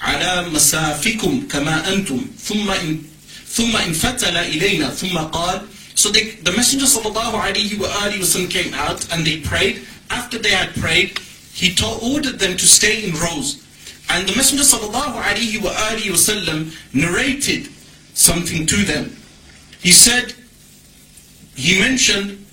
على 0.00 0.48
مسافكم 0.48 1.48
كما 1.50 1.92
أنتم 1.92 2.20
ثم 2.38 2.70
إن 2.70 3.02
ثم 3.50 3.76
انفتل 3.76 4.36
إلينا 4.36 4.90
ثم 4.90 5.18
قال 5.18 5.62
So 5.95 6.09
they, 6.09 6.31
the 6.41 6.51
Messenger 6.51 6.85
صلى 6.85 7.13
الله 7.13 7.41
عليه 7.41 7.77
وآله 7.79 8.19
وسلم 8.19 8.49
came 8.49 8.73
out 8.73 9.11
and 9.13 9.25
they 9.25 9.41
prayed. 9.41 9.85
After 10.09 10.37
they 10.37 10.51
had 10.51 10.73
prayed, 10.75 11.19
he 11.53 11.73
told, 11.73 12.01
ordered 12.03 12.39
them 12.39 12.57
to 12.57 12.65
stay 12.65 13.03
in 13.03 13.15
rows. 13.15 13.63
And 14.09 14.27
the 14.27 14.35
Messenger 14.35 14.63
صلى 14.63 14.91
الله 14.91 15.21
عليه 15.21 15.57
وآله 15.59 16.11
وسلم 16.11 16.71
narrated 16.93 17.69
something 18.13 18.65
to 18.65 18.77
them. 18.77 19.15
He 19.79 19.91
said, 19.91 20.33
he 21.55 21.79
mentioned, 21.79 22.45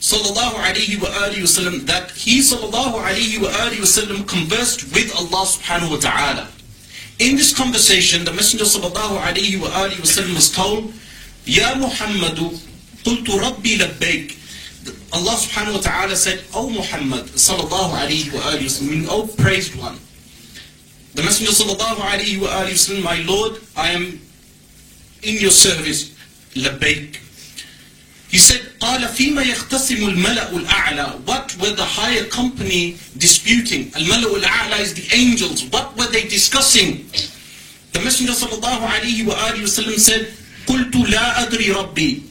sallallahu 0.00 0.54
alayhi 0.60 1.00
wa 1.00 1.08
alihi 1.08 1.42
wasallam, 1.42 1.86
that 1.86 2.10
he 2.12 2.40
sallallahu 2.40 2.94
alayhi 2.94 3.40
wa 3.40 3.48
alihi 3.48 3.80
wasallam 3.80 4.28
conversed 4.28 4.92
with 4.92 5.14
Allah 5.16 5.46
subhanahu 5.46 5.92
wa 5.92 5.96
ta'ala. 5.98 6.48
In 7.18 7.36
this 7.36 7.56
conversation, 7.56 8.24
the 8.24 8.32
Messenger 8.32 8.64
sallallahu 8.64 9.18
alayhi 9.20 9.60
wa 9.60 9.68
alihi 9.68 10.00
wasallam 10.00 10.34
was 10.34 10.50
told, 10.50 10.92
Ya 11.46 11.74
Muhammadu, 11.74 12.60
قلت 13.09 13.29
ربي 13.29 13.75
لبيك. 13.75 14.37
الله 15.13 15.35
سبحانه 15.37 15.71
وتعالى 15.75 16.15
said 16.15 16.39
أو 16.53 16.69
محمد 16.69 17.25
صلى 17.35 17.63
الله 17.63 17.97
عليه 17.97 18.25
وآله 18.33 18.65
وسلم. 18.65 19.09
أو 19.09 19.25
oh, 19.25 19.41
praised 19.41 19.73
one. 19.75 19.97
The 21.15 21.23
messenger 21.23 21.51
صلى 21.51 21.71
الله 21.73 22.03
عليه 22.03 22.37
وآله 22.37 22.73
وسلم 22.73 23.03
my 23.03 23.17
lord 23.25 23.57
i 23.75 23.89
am 23.89 24.21
in 25.23 25.35
your 25.41 25.51
service. 25.51 26.11
لبيك. 26.55 27.19
He 28.29 28.37
said 28.37 28.61
قال 28.79 29.07
فيما 29.09 29.41
يختصم 29.41 29.95
الملأ 29.95 30.51
الأعلى? 30.51 31.25
What 31.25 31.57
were 31.57 31.71
the 31.71 31.85
higher 31.85 32.25
company 32.25 32.97
disputing? 33.17 33.91
الملأ 33.95 34.37
الأعلى 34.37 34.81
is 34.83 34.93
the 34.93 35.07
angels. 35.15 35.63
What 35.71 35.97
were 35.97 36.07
they 36.07 36.27
discussing? 36.27 37.09
The 37.93 38.01
messenger 38.01 38.33
صلى 38.33 38.53
الله 38.53 38.87
عليه 38.87 39.25
وآله 39.25 39.63
وسلم 39.63 39.97
said 39.97 40.27
قلت 40.67 40.95
لا 41.09 41.41
أدري 41.41 41.71
ربي. 41.71 42.28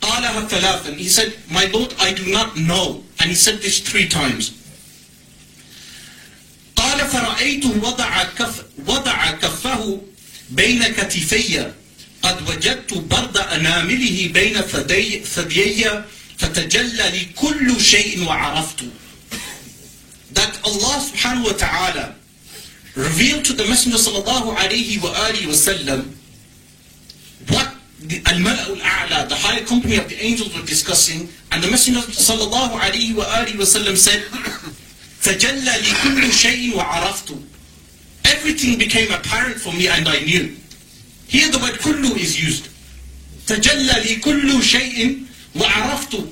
قالها 0.00 0.48
ثلاثا 0.48 0.96
He 0.98 1.08
said, 1.08 1.32
my 1.50 1.64
Lord, 1.66 1.94
I 1.98 2.12
do 2.12 2.26
not 2.30 2.56
know. 2.56 3.02
And 3.20 3.30
he 3.30 3.34
said 3.34 3.60
this 3.60 3.80
three 3.80 4.08
times. 4.08 4.52
قال 6.76 6.98
فرأيته 7.08 7.80
وضع 7.82 8.22
كف 8.38 8.64
وضع 8.86 9.30
كفه 9.30 10.00
بين 10.50 10.82
كتفي 10.84 11.72
قد 12.22 12.48
وجدت 12.50 12.94
برد 12.94 13.36
أنامله 13.36 14.30
بين 14.32 14.60
ثدي 14.60 15.24
ثديي 15.24 16.04
فتجلى 16.38 17.10
لي 17.10 17.24
كل 17.36 17.80
شيء 17.80 18.24
وعرفت 18.26 18.84
that 20.34 20.54
Allah 20.64 20.96
subhanahu 21.02 21.46
wa 21.50 21.56
ta'ala 21.58 22.14
revealed 22.94 23.44
to 23.44 23.52
the 23.54 23.66
Messenger 23.66 23.98
sallallahu 23.98 24.54
alayhi 24.54 25.02
wa 25.02 25.10
alihi 25.26 25.46
wa 25.46 25.58
sallam 25.58 26.00
what 27.50 27.74
the 27.99 28.21
al-mala'u 28.25 28.79
al-a'la, 28.81 29.29
the 29.29 29.35
higher 29.35 29.63
company 29.65 29.97
of 29.97 30.09
the 30.09 30.17
angels 30.21 30.53
were 30.55 30.65
discussing 30.65 31.29
and 31.51 31.63
the 31.63 31.69
Messenger 31.69 32.01
sallallahu 32.01 32.77
alayhi 32.79 33.15
wa 33.15 33.23
alihi 33.23 33.57
wa 33.57 33.65
sallam 33.65 33.97
said 33.97 34.23
تجلى 35.23 35.71
لي 35.81 35.91
كل 36.03 36.33
شيء 36.33 36.75
وعرفت 36.75 37.31
everything 38.25 38.77
became 38.77 39.09
apparent 39.11 39.55
for 39.55 39.71
me 39.71 39.87
and 39.87 40.07
I 40.07 40.19
knew 40.19 40.53
Here 41.27 41.49
the 41.49 41.57
word 41.57 41.79
kullu 41.79 42.15
is 42.15 42.37
used. 42.39 42.69
تجلى 43.47 44.03
لي 44.05 44.15
كل 44.21 44.61
شيء 44.63 45.25
وعرفت. 45.55 46.27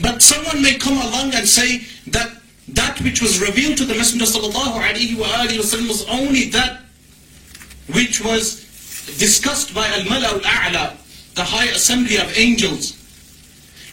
But 0.00 0.22
someone 0.22 0.62
may 0.62 0.74
come 0.74 0.96
along 0.96 1.34
and 1.34 1.46
say 1.46 1.84
that 2.06 2.30
that 2.68 3.00
which 3.02 3.20
was 3.20 3.40
revealed 3.40 3.76
to 3.78 3.84
the 3.84 3.94
Messenger 3.94 4.24
sallallahu 4.24 4.80
alaihi 4.80 5.16
wasallam 5.16 5.88
was 5.88 6.06
only 6.06 6.50
that 6.50 6.82
which 7.92 8.22
was 8.24 8.64
discussed 9.18 9.74
by 9.74 9.86
al-mala 9.88 10.40
al-a'la, 10.40 10.96
the 11.34 11.44
high 11.44 11.66
assembly 11.66 12.16
of 12.16 12.36
angels. 12.36 12.92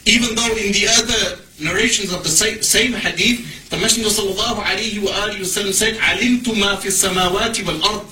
Even 0.06 0.34
though 0.34 0.52
in 0.56 0.72
the 0.72 0.86
other 0.88 1.40
narrations 1.60 2.12
of 2.12 2.22
the 2.22 2.28
same, 2.28 2.62
same 2.62 2.92
hadith, 2.92 3.70
the 3.70 3.76
Messenger 3.78 4.10
sallallahu 4.10 4.62
alaihi 4.62 4.98
wasallam 5.00 5.72
said, 5.72 5.96
"علمت 5.96 6.44
ما 6.54 6.76
في 6.80 6.88
السماوات 6.88 7.64
والأرض." 7.64 8.06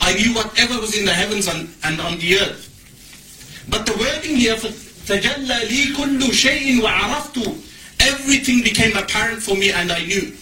I 0.00 0.14
knew 0.14 0.34
whatever 0.34 0.80
was 0.80 0.98
in 0.98 1.04
the 1.04 1.14
heavens 1.14 1.46
and, 1.46 1.68
and 1.84 2.00
on 2.00 2.18
the 2.18 2.38
earth. 2.38 2.68
But 3.68 3.86
the 3.86 3.92
wording 3.96 4.36
here 4.36 4.56
for 4.56 4.68
تَجَلَّى 5.06 5.68
لِي 5.68 5.94
كُلُّ 5.94 6.20
شَيْءٍ 6.30 6.80
وَعَرَفْتُ 6.80 7.58
Everything 8.00 8.62
became 8.62 8.96
apparent 8.96 9.42
for 9.42 9.56
me 9.56 9.70
and 9.70 9.90
I 9.90 10.04
knew. 10.04 10.32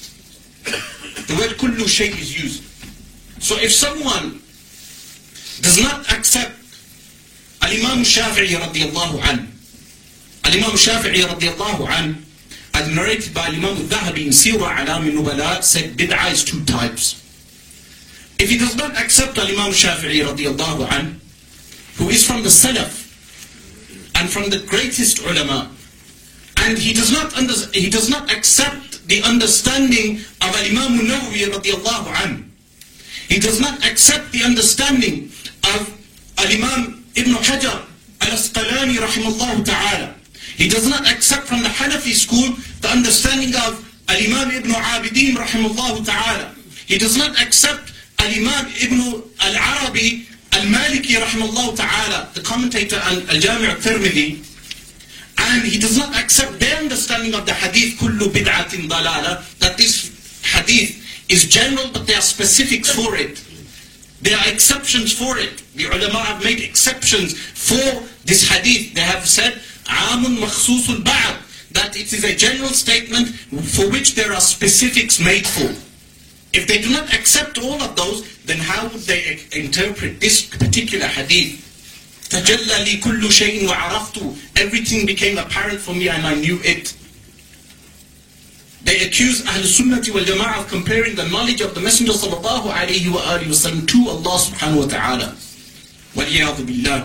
The 1.27 1.37
word 1.39 1.57
كُلُّ 1.57 1.77
شَيْء 1.77 2.19
is 2.19 2.43
used. 2.43 2.63
So 3.43 3.57
if 3.57 3.73
someone 3.73 4.43
does 5.66 5.82
not 5.82 6.12
accept 6.14 6.54
Al-Imam 7.64 8.06
Shafi'i 8.06 8.54
radiallahu 8.54 9.18
an, 9.26 9.50
Al-Imam 10.46 10.78
Shafi'i 10.78 11.26
radiallahu 11.26 11.90
an, 11.90 12.24
as 12.76 12.94
narrated 12.94 13.34
by 13.34 13.48
Imam 13.48 13.76
al-Dhahabi 13.76 14.30
in 14.30 14.30
Siyar 14.30 14.62
A'lam 14.62 15.10
al-Nubala, 15.10 15.64
said 15.64 15.98
bid'ah 15.98 16.32
is 16.32 16.44
two 16.44 16.64
types. 16.66 17.18
If 18.38 18.52
he 18.52 18.60
does 18.60 18.76
not 18.76 18.96
accept 18.96 19.40
Al-Imam 19.40 19.72
Shafi'i 19.72 20.22
radiallahu 20.22 20.86
an, 20.92 21.20
who 21.98 22.10
is 22.10 22.24
from 22.24 22.44
the 22.44 22.50
Salaf, 22.50 23.02
and 24.22 24.30
from 24.30 24.52
the 24.52 24.60
greatest 24.70 25.26
ulama, 25.26 25.72
and 26.58 26.78
he 26.78 26.94
does 26.94 27.12
not 27.12 27.36
under, 27.36 27.54
he 27.74 27.90
does 27.90 28.08
not 28.08 28.32
accept 28.32 29.08
the 29.08 29.24
understanding 29.24 30.18
of 30.46 30.54
Imam 30.62 31.00
Nawawi 31.00 31.50
radiallahu 31.50 32.14
anhu. 32.22 32.44
He 33.28 33.40
does 33.40 33.60
not 33.60 33.84
accept 33.84 34.32
the 34.32 34.44
understanding 34.44 35.32
of 35.74 35.90
Al-Imam 36.38 37.04
Ibn 37.16 37.34
Hajar 37.34 37.86
al-Asqalani 38.22 38.98
rahimallahu 38.98 39.66
ta'ala. 39.66 40.14
He 40.58 40.70
does 40.70 40.88
not 40.88 41.10
accept 41.10 41.48
from 41.48 41.64
the 41.64 41.70
Hanafi 41.70 42.14
school 42.14 42.56
the 42.82 42.90
understanding 42.90 43.56
of 43.56 43.82
Al-Imam 44.10 44.52
Ibn 44.52 44.72
Abidin 44.72 45.36
rahimallahu 45.36 46.06
ta'ala. 46.06 46.54
He 46.86 46.98
does 46.98 47.18
not 47.18 47.40
accept 47.42 47.94
Al-Imam 48.20 48.72
Ibn 48.82 49.24
Al-Arabi 49.42 50.28
Al-Maliki 50.54 51.20
rahimallahu 51.20 51.76
ta'ala, 51.76 52.30
the 52.34 52.42
commentator 52.42 52.96
on 53.06 53.28
Al-Jami' 53.30 53.68
al-Tirmidhi, 53.68 54.40
and 55.38 55.64
he 55.64 55.78
does 55.78 55.98
not 55.98 56.16
accept 56.16 56.60
their 56.60 56.78
understanding 56.78 57.34
of 57.34 57.46
the 57.46 57.54
hadith 57.54 58.00
kullu 58.00 58.32
bid'atin 58.32 58.88
dalala, 58.88 59.44
that 59.60 59.78
this 59.78 60.10
hadith 60.44 61.04
is 61.30 61.46
general 61.46 61.90
but 61.92 62.08
there 62.08 62.18
are 62.18 62.22
specifics 62.22 62.90
for 62.90 63.16
it. 63.16 63.44
There 64.25 64.37
are 64.37 64.49
exceptions 64.49 65.13
for 65.13 65.39
it. 65.39 65.63
The 65.75 65.87
ulama 65.87 66.19
have 66.19 66.45
made 66.45 66.61
exceptions 66.61 67.39
for 67.39 68.03
this 68.25 68.49
hadith. 68.49 68.95
They 68.95 69.01
have 69.01 69.27
said, 69.27 69.61
amun 69.89 70.37
makhsusul 70.37 71.03
ba'd, 71.05 71.37
that 71.73 71.97
it 71.97 72.13
is 72.13 72.25
a 72.25 72.37
general 72.37 72.71
statement 72.71 73.29
for 73.29 73.91
which 73.91 74.15
there 74.15 74.33
are 74.33 74.41
specifics 74.41 75.19
made 75.21 75.47
for. 75.47 75.73
If 76.53 76.67
they 76.67 76.83
do 76.83 76.91
not 76.91 77.15
accept 77.15 77.59
all 77.59 77.81
of 77.81 77.97
those, 77.97 78.27
then 78.45 78.59
how 78.59 78.89
would 78.89 79.03
they 79.03 79.41
interpret 79.53 80.21
this 80.21 80.45
particular 80.45 81.07
hadith? 81.07 81.67
تجلى 82.31 82.85
لي 82.85 82.97
كل 83.01 83.33
شيء 83.33 83.67
وعرفت 83.69 84.37
Everything 84.57 85.07
became 85.07 85.39
apparent 85.39 85.81
for 85.81 85.95
me 85.95 86.09
and 86.09 86.27
I 86.27 86.35
knew 86.35 86.61
it. 86.63 86.95
They 88.86 89.02
accuse 89.02 89.44
Ahl 89.48 89.64
Sunnah 89.64 89.98
wal 90.14 90.24
Jama'ah 90.24 90.60
of 90.60 90.68
comparing 90.70 91.16
the 91.16 91.28
knowledge 91.30 91.60
of 91.62 91.74
the 91.74 91.82
Messenger 91.82 92.14
sallallahu 92.14 92.70
alayhi 92.70 93.12
wa 93.12 93.20
alihi 93.34 93.50
wasallam 93.50 93.88
to 93.88 94.10
Allah 94.10 94.38
subhanahu 94.38 94.86
wa 94.86 94.86
ta'ala. 94.86 95.36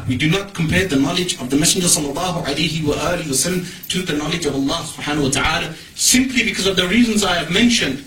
We 0.06 0.16
do 0.16 0.30
not 0.30 0.52
compare 0.52 0.87
the 0.87 0.96
knowledge 0.96 1.40
of 1.40 1.49
the 1.49 1.56
Messenger 1.56 1.88
sallallahu 1.88 2.44
alayhi 2.44 2.84
wa 2.84 2.94
wasallam 2.94 3.64
to 3.88 4.02
the 4.02 4.12
knowledge 4.12 4.44
of 4.44 4.54
Allah 4.54 4.84
subhanahu 4.92 5.22
wa 5.22 5.30
ta'ala 5.30 5.75
simply 5.94 6.44
because 6.44 6.66
of 6.66 6.76
the 6.76 6.87
reasons 6.87 7.25
I 7.25 7.37
have 7.37 7.50
mentioned. 7.50 8.04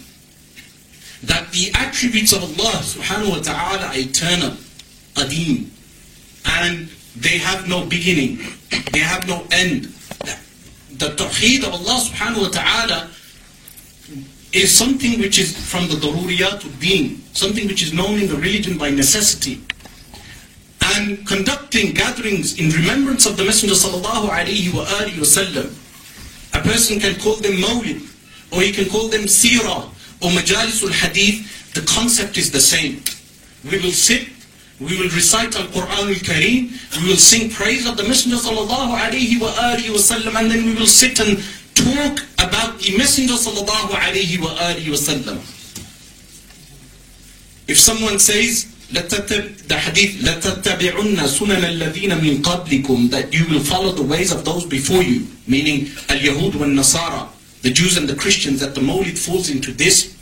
That 1.24 1.52
the 1.52 1.72
attributes 1.74 2.32
of 2.32 2.44
Allah 2.44 2.78
subhanahu 2.78 3.32
wa 3.32 3.42
ta'ala 3.42 3.88
are 3.88 3.98
eternal, 3.98 4.56
qadim, 5.16 5.66
and 6.62 6.90
they 7.16 7.40
have 7.40 7.68
no 7.68 7.88
beginning, 7.88 8.38
they 8.92 9.00
have 9.00 9.28
no 9.28 9.48
end. 9.50 9.86
The 10.94 11.10
tawheed 11.18 11.66
of 11.66 11.74
Allah 11.74 11.98
subhanahu 12.06 12.42
wa 12.42 12.50
ta'ala 12.54 13.10
is 14.54 14.72
something 14.72 15.20
which 15.20 15.40
is 15.40 15.58
from 15.58 15.88
the 15.88 15.96
daruriyat 15.96 16.62
deen, 16.80 17.22
something 17.34 17.68
which 17.68 17.82
is 17.82 17.92
known 17.92 18.20
in 18.20 18.28
the 18.28 18.36
religion 18.36 18.78
by 18.78 18.90
necessity. 18.90 19.60
And 20.96 21.26
conducting 21.26 21.94
gatherings 21.94 22.60
in 22.60 22.70
remembrance 22.70 23.26
of 23.26 23.36
the 23.36 23.44
Messenger 23.44 23.74
sallallahu 23.74 24.30
alayhi 24.30 24.72
wa 24.74 24.86
wasallam, 24.86 25.74
a 26.54 26.62
person 26.62 27.00
can 27.00 27.20
call 27.20 27.36
them 27.38 27.54
mawlid, 27.54 28.06
or 28.54 28.62
he 28.62 28.72
can 28.72 28.88
call 28.90 29.08
them 29.08 29.22
sirah, 29.22 29.90
or 30.22 30.30
majalisul 30.30 30.92
hadith, 30.92 31.74
the 31.74 31.82
concept 31.82 32.38
is 32.38 32.52
the 32.52 32.60
same. 32.60 33.02
We 33.64 33.80
will 33.80 33.92
sit, 33.92 34.30
we 34.80 35.00
will 35.00 35.10
recite 35.10 35.56
Al-Quran 35.56 36.14
al-Kareem, 36.14 37.02
we 37.02 37.10
will 37.10 37.18
sing 37.18 37.50
praise 37.50 37.88
of 37.88 37.98
the 37.98 38.04
Messenger 38.04 38.38
sallallahu 38.38 38.94
alayhi 39.00 39.42
wa 39.42 39.50
wasallam, 39.50 40.36
and 40.36 40.52
then 40.52 40.66
we 40.66 40.76
will 40.76 40.86
sit 40.86 41.20
and 41.20 41.40
talk 41.75 42.25
about 42.39 42.79
the 42.79 42.97
Messenger 42.97 43.35
sallallahu 43.35 43.95
alayhi 43.95 44.41
wa 44.41 44.49
alihi 44.57 44.91
wasallam. 44.91 45.39
If 47.69 47.79
someone 47.79 48.19
says, 48.19 48.75
the 48.91 49.79
hadith, 49.79 50.23
لَتَتَّبِعُنَّ 50.23 51.17
سُنَنَ 51.17 51.63
الَّذِينَ 51.63 52.19
مِنْ 52.19 52.43
قَبْلِكُمْ 52.43 53.11
That 53.11 53.35
you 53.35 53.47
will 53.51 53.61
follow 53.61 53.93
the 53.93 54.03
ways 54.03 54.33
of 54.33 54.45
those 54.47 54.65
before 54.65 55.03
you, 55.03 55.27
meaning 55.47 55.89
Al-Yahud 56.09 56.55
wa 56.55 56.65
Nasara, 56.65 57.29
the 57.61 57.71
Jews 57.71 57.99
and 57.99 58.09
the 58.09 58.17
Christians, 58.17 58.61
that 58.61 58.75
the 58.75 58.81
Mawlid 58.81 59.19
falls 59.19 59.51
into 59.51 59.73
this, 59.73 60.17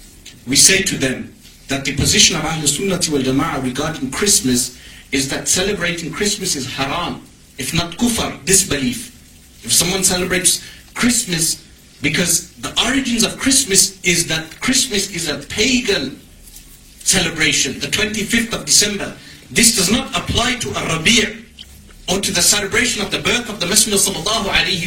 we 0.49 0.57
say 0.57 0.83
to 0.83 0.97
them 0.97 1.33
that 1.69 1.85
the 1.85 1.95
position 1.95 2.37
of 2.37 2.45
Ahl 2.45 2.67
Sunnah 2.67 2.99
wal 3.11 3.23
Jama'ah 3.23 3.62
regarding 3.62 4.11
Christmas 4.11 4.77
is 5.12 5.29
that 5.29 5.47
celebrating 5.47 6.11
Christmas 6.12 6.57
is 6.57 6.67
haram, 6.67 7.23
if 7.59 7.73
not 7.73 7.93
kufr, 7.93 8.45
disbelief. 8.45 9.15
If 9.65 9.73
someone 9.73 10.03
celebrates 10.03 10.65
Christmas 11.01 11.65
because 12.03 12.53
the 12.57 12.73
origins 12.87 13.25
of 13.25 13.39
Christmas 13.39 14.01
is 14.05 14.27
that 14.29 14.61
Christmas 14.61 15.11
is 15.15 15.29
a 15.29 15.39
pagan 15.49 16.21
celebration, 16.99 17.79
the 17.81 17.87
25th 17.87 18.53
of 18.53 18.65
December. 18.65 19.17
This 19.51 19.77
does 19.77 19.91
not 19.91 20.09
apply 20.17 20.57
to 20.57 20.69
a 20.71 20.87
Rabi' 20.87 21.45
or 22.09 22.21
to 22.21 22.33
the 22.33 22.43
celebration 22.43 23.03
of 23.03 23.11
the 23.11 23.19
birth 23.19 23.49
of 23.49 23.61
the 23.61 23.67
Messenger 23.67 23.97
sallallahu 23.97 24.47
alaihi 24.47 24.87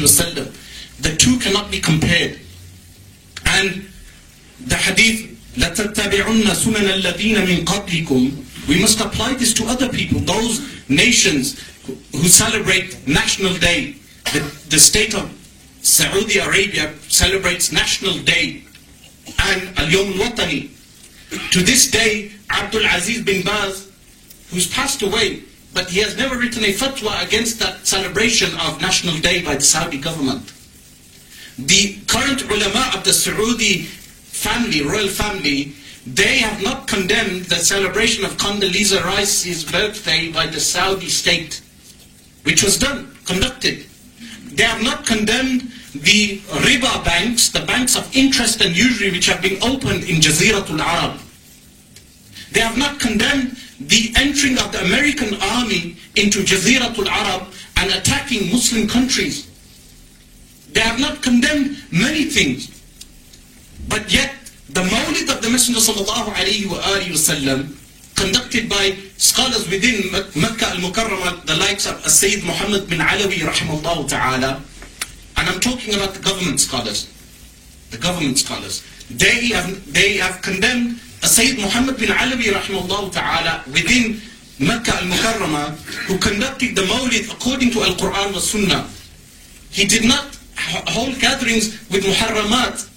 wasallam. 0.00 0.52
The 1.02 1.14
two 1.16 1.38
cannot 1.38 1.70
be 1.70 1.80
compared. 1.80 2.38
And 3.44 3.86
the 4.64 4.76
hadith, 4.76 5.54
لَتَتَّبِعُنَّ 5.56 6.42
سُنَنَ 6.42 7.00
الَّذِينَ 7.02 7.36
مِنْ 7.46 7.64
قَبْلِكُمْ 7.64 8.68
We 8.68 8.80
must 8.80 9.00
apply 9.00 9.34
this 9.34 9.52
to 9.54 9.64
other 9.66 9.88
people, 9.88 10.20
those 10.20 10.88
nations 10.88 11.60
who 12.12 12.28
celebrate 12.28 13.06
National 13.06 13.54
Day, 13.54 13.96
the, 14.32 14.40
the 14.70 14.78
state 14.78 15.14
of 15.14 15.30
Saudi 15.81 16.37
Arabia 16.37 16.93
celebrates 17.07 17.71
National 17.71 18.17
Day 18.19 18.63
and 19.27 19.77
Al-Yawm 19.77 20.19
al-Watani. 20.19 20.69
To 21.51 21.61
this 21.61 21.89
day, 21.89 22.31
Abdul 22.49 22.85
Aziz 22.85 23.21
bin 23.23 23.43
Baz, 23.43 23.89
who's 24.51 24.67
passed 24.67 25.01
away, 25.01 25.43
but 25.73 25.89
he 25.89 25.99
has 26.01 26.17
never 26.17 26.37
written 26.37 26.63
a 26.63 26.73
fatwa 26.73 27.25
against 27.25 27.59
that 27.59 27.87
celebration 27.87 28.53
of 28.59 28.81
National 28.81 29.17
Day 29.19 29.41
by 29.41 29.55
the 29.55 29.61
Saudi 29.61 29.97
government. 29.97 30.53
The 31.57 31.97
current 32.07 32.43
ulama 32.43 32.91
of 32.95 33.03
the 33.03 33.13
Saudi 33.13 33.83
family, 33.83 34.83
royal 34.83 35.07
family, 35.07 35.73
they 36.05 36.39
have 36.39 36.61
not 36.63 36.87
condemned 36.87 37.45
the 37.45 37.55
celebration 37.55 38.25
of 38.25 38.37
Condoleezza 38.37 39.03
Rice's 39.03 39.63
birthday 39.63 40.31
by 40.31 40.47
the 40.47 40.59
Saudi 40.59 41.09
state, 41.09 41.61
which 42.43 42.63
was 42.63 42.77
done, 42.77 43.15
conducted. 43.25 43.85
They 44.53 44.63
have 44.63 44.83
not 44.83 45.05
condemned 45.05 45.70
the 45.93 46.39
riba 46.63 47.03
banks, 47.03 47.49
the 47.49 47.65
banks 47.65 47.95
of 47.95 48.15
interest 48.15 48.61
and 48.61 48.75
usury 48.75 49.11
which 49.11 49.25
have 49.25 49.41
been 49.41 49.61
opened 49.61 50.03
in 50.05 50.17
Jaziratul 50.17 50.79
Arab. 50.79 51.19
They 52.51 52.61
have 52.61 52.77
not 52.77 52.99
condemned 52.99 53.57
the 53.79 54.13
entering 54.15 54.57
of 54.57 54.71
the 54.71 54.83
American 54.85 55.35
army 55.41 55.97
into 56.15 56.39
Jaziratul 56.43 57.07
Arab 57.07 57.47
and 57.77 57.91
attacking 57.91 58.51
Muslim 58.51 58.87
countries. 58.87 59.47
They 60.71 60.81
have 60.81 60.99
not 60.99 61.21
condemned 61.21 61.77
many 61.91 62.25
things. 62.25 62.69
But 63.89 64.13
yet, 64.13 64.33
the 64.69 64.81
Mawlid 64.81 65.27
of 65.35 65.41
the 65.41 65.49
Messenger 65.49 65.79
alayhi 65.81 66.69
wa 66.69 66.79
conducted 68.15 68.69
by 68.69 68.95
scholars 69.17 69.67
within 69.69 70.11
Mecca 70.35 70.67
al-Mukarramah, 70.67 71.45
the 71.45 71.55
likes 71.55 71.87
of 71.87 72.05
Sayyid 72.05 72.43
Muhammad 72.45 72.87
bin 72.87 72.99
Alawi 72.99 73.39
rahimahullah 73.41 74.07
ta'ala, 74.07 74.61
and 75.41 75.49
I'm 75.49 75.59
talking 75.59 75.95
about 75.95 76.13
the 76.13 76.21
government 76.21 76.59
scholars, 76.59 77.09
the 77.89 77.97
government 77.97 78.37
scholars, 78.37 78.85
they 79.09 79.47
have, 79.47 79.91
they 79.91 80.17
have 80.17 80.39
condemned 80.43 80.99
Sayyid 81.25 81.57
Muhammad 81.57 81.97
bin 81.97 82.09
Alawi 82.09 82.53
rahimahullah 82.53 83.11
ta'ala 83.11 83.63
within 83.73 84.21
Mecca 84.59 84.93
al-Mukarramah 85.01 85.73
who 86.05 86.19
conducted 86.19 86.75
the 86.75 86.83
Mawlid 86.83 87.33
according 87.33 87.71
to 87.71 87.81
Al-Quran 87.81 88.27
and 88.27 88.35
Sunnah. 88.35 88.87
He 89.71 89.85
did 89.85 90.05
not 90.05 90.37
hold 90.93 91.17
gatherings 91.19 91.73
with 91.89 92.05
muharramat. 92.05 92.87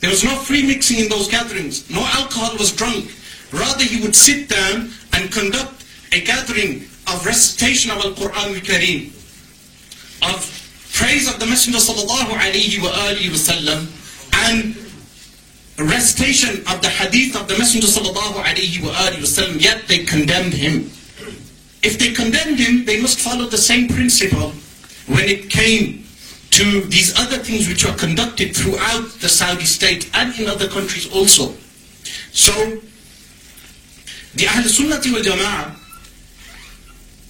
There 0.00 0.08
was 0.08 0.24
no 0.24 0.36
free 0.36 0.66
mixing 0.66 1.00
in 1.00 1.10
those 1.10 1.28
gatherings. 1.28 1.90
No 1.90 2.00
alcohol 2.00 2.56
was 2.56 2.72
drunk. 2.72 3.12
Rather, 3.52 3.84
he 3.84 4.00
would 4.00 4.16
sit 4.16 4.48
down 4.48 4.88
and 5.12 5.30
conduct 5.30 5.84
a 6.12 6.22
gathering 6.22 6.88
of 7.12 7.26
recitation 7.26 7.90
of 7.90 7.98
Al-Quran 7.98 8.56
al-Kareem, 8.56 9.08
of 10.34 10.59
praise 11.00 11.32
of 11.32 11.40
the 11.40 11.46
Messenger 11.46 11.78
sallallahu 11.78 12.36
alayhi 12.36 12.76
wa 12.82 12.90
alihi 13.08 13.32
wasallam, 13.32 13.88
and 14.44 14.76
recitation 15.88 16.60
of 16.68 16.82
the 16.82 16.92
hadith 16.92 17.34
of 17.34 17.48
the 17.48 17.56
Messenger 17.56 17.86
sallallahu 17.88 18.44
alayhi 18.44 18.84
wa 18.84 18.92
alihi 18.92 19.24
wasallam, 19.24 19.58
yet 19.60 19.88
they 19.88 20.04
condemned 20.04 20.52
him. 20.52 20.90
If 21.82 21.98
they 21.98 22.12
condemned 22.12 22.58
him, 22.58 22.84
they 22.84 23.00
must 23.00 23.18
follow 23.20 23.46
the 23.46 23.56
same 23.56 23.88
principle 23.88 24.52
when 25.08 25.24
it 25.24 25.48
came 25.48 26.04
to 26.50 26.82
these 26.92 27.16
other 27.18 27.38
things 27.38 27.66
which 27.66 27.86
were 27.86 27.96
conducted 27.96 28.54
throughout 28.54 29.08
the 29.24 29.28
Saudi 29.28 29.64
state 29.64 30.10
and 30.12 30.38
in 30.38 30.48
other 30.48 30.68
countries 30.68 31.10
also. 31.10 31.54
So, 32.32 32.52
the 34.36 34.46
Ahl 34.52 34.68
Sunnati 34.68 35.12
wal 35.12 35.22
Jama'ah 35.22 35.79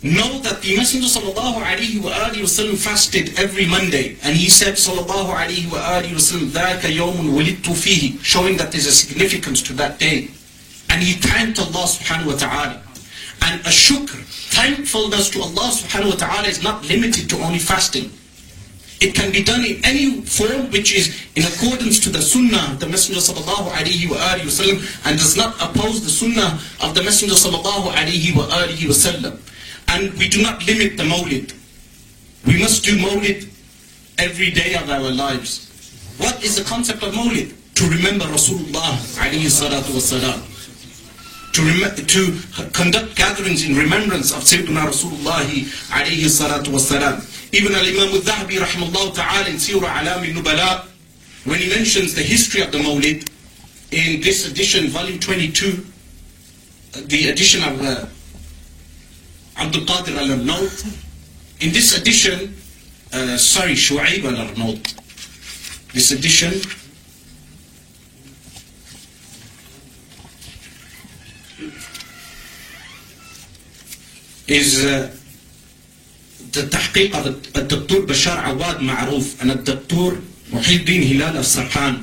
know 0.04 0.39
that 0.39 0.62
the 0.62 0.78
Messenger 0.78 1.08
sallallahu 1.08 1.63
alayhi 1.63 2.04
wa 2.04 2.12
alihi 2.12 2.45
wasallam 2.45 2.78
fasted 2.78 3.39
every 3.39 3.65
Monday 3.65 4.17
and 4.21 4.36
he 4.36 4.49
said 4.49 4.75
sallallahu 4.75 5.34
alayhi 5.34 5.71
wa 5.71 5.80
alihi 5.80 6.13
wasallam 6.13 6.49
ذَاكَ 6.54 6.82
يَوْمٌ 6.82 7.34
وُلِدْتُ 7.34 7.65
فِيهِ 7.65 8.21
showing 8.23 8.56
that 8.58 8.71
there's 8.71 8.86
a 8.86 8.91
significance 8.91 9.62
to 9.63 9.73
that 9.73 9.97
day. 9.99 10.30
And 10.89 11.01
he 11.01 11.13
thanked 11.13 11.58
Allah 11.60 11.89
subhanahu 11.89 12.28
wa 12.28 12.38
ta'ala. 12.38 12.82
And 13.41 13.62
a 13.62 13.73
shukr, 13.73 14.21
thankfulness 14.54 15.30
to 15.32 15.41
Allah 15.41 15.73
subhanahu 15.73 16.12
wa 16.13 16.19
ta'ala 16.21 16.47
is 16.47 16.62
not 16.62 16.86
limited 16.88 17.28
to 17.30 17.38
only 17.41 17.60
fasting. 17.60 18.12
It 19.01 19.13
can 19.13 19.32
be 19.32 19.43
done 19.43 19.65
in 19.65 19.84
any 19.84 20.21
form 20.21 20.71
which 20.71 20.93
is 20.95 21.12
in 21.36 21.43
accordance 21.43 21.99
to 22.01 22.10
the 22.10 22.21
sunnah 22.21 22.73
of 22.73 22.80
the 22.80 22.88
Messenger 22.88 23.19
sallallahu 23.19 23.73
alayhi 23.73 24.10
wa 24.10 24.15
alihi 24.15 24.47
wasallam 24.47 24.80
and 25.06 25.17
does 25.19 25.36
not 25.36 25.56
oppose 25.60 25.99
the 26.01 26.10
sunnah 26.10 26.62
of 26.80 26.95
the 26.95 27.04
Messenger 27.04 27.36
sallallahu 27.36 27.91
alayhi 27.91 28.36
wa 28.36 28.47
alihi 28.56 28.88
wasallam. 28.88 29.36
And 29.90 30.12
we 30.14 30.29
do 30.29 30.42
not 30.42 30.64
limit 30.66 30.96
the 30.96 31.03
mawlid. 31.03 31.53
We 32.46 32.59
must 32.59 32.85
do 32.85 32.96
mawlid 32.96 33.48
every 34.18 34.50
day 34.50 34.74
of 34.74 34.88
our 34.88 35.11
lives. 35.11 35.66
What 36.18 36.42
is 36.44 36.57
the 36.57 36.64
concept 36.64 37.03
of 37.03 37.12
mawlid? 37.12 37.55
To 37.74 37.88
remember 37.88 38.24
Rasulullah 38.26 38.94
alayhi 39.18 39.50
salatu 39.50 39.90
wasalam. 39.98 40.46
To, 41.53 42.07
to 42.07 42.70
conduct 42.72 43.16
gatherings 43.16 43.68
in 43.68 43.74
remembrance 43.74 44.31
of 44.33 44.42
Sayyidina 44.44 44.87
Rasulullah 44.87 45.42
alayhi 45.42 46.31
salatu 46.31 46.70
wasalam. 46.76 47.26
Even 47.53 47.74
Al-Imam 47.74 48.14
al-Dhahabi 48.14 48.62
rahimahullah 48.62 49.14
ta'ala 49.14 49.48
in 49.48 49.57
Siyar 49.57 49.83
A'lam 49.83 50.22
al-Nubala, 50.22 50.87
when 51.44 51.59
he 51.59 51.68
mentions 51.68 52.14
the 52.14 52.22
history 52.22 52.62
of 52.62 52.70
the 52.70 52.79
mawlid, 52.79 53.29
in 53.90 54.20
this 54.20 54.48
edition, 54.48 54.87
volume 54.88 55.18
22, 55.18 55.85
the 57.07 57.29
edition 57.31 57.64
of 57.64 57.83
uh, 57.83 58.07
Abdul 59.61 59.85
Qadir 59.85 60.16
al-Arnaut. 60.16 60.85
In 61.61 61.73
this 61.73 61.96
edition, 61.96 62.57
uh, 63.12 63.37
sorry, 63.37 63.75
Shu'aib 63.75 64.25
al-Arnaut. 64.25 64.81
This 65.92 66.12
edition, 66.12 66.53
is 74.49 74.85
uh, 74.85 75.11
تحقيق 76.53 77.16
الدكتور 77.57 78.01
بشار 78.01 78.38
عواد 78.38 78.81
معروف 78.81 79.40
and 79.40 79.51
الدكتور 79.51 80.18
محي 80.53 80.77
الدين 80.77 81.03
هلال 81.03 81.37
السرحان. 81.37 82.03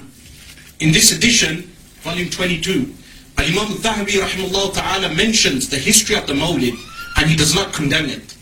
In 0.80 0.92
this 0.92 1.12
edition, 1.12 1.64
volume 2.04 2.30
22, 2.30 2.94
Al-Imam 3.38 3.68
al-Dhahabi 3.68 4.22
rahimahullah 4.22 4.74
ta'ala 4.74 5.10
mentions 5.16 5.70
the 5.70 5.78
history 5.78 6.16
of 6.16 6.28
the 6.28 6.34
Mawlid 6.34 6.78
and 7.18 7.30
he 7.30 7.36
does 7.36 7.54
not 7.56 7.74
condemn 7.74 8.06
it. 8.06 8.36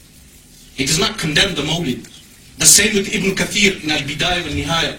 He 0.75 0.85
does 0.85 0.99
not 0.99 1.17
condemn 1.17 1.55
the 1.55 1.61
Mawlid. 1.61 2.11
The 2.59 2.65
same 2.65 2.95
with 2.95 3.13
Ibn 3.13 3.31
Kathir 3.31 3.83
in 3.83 3.91
Al-Bidayah 3.91 4.43
wa 4.43 4.49
Nihaya. 4.49 4.97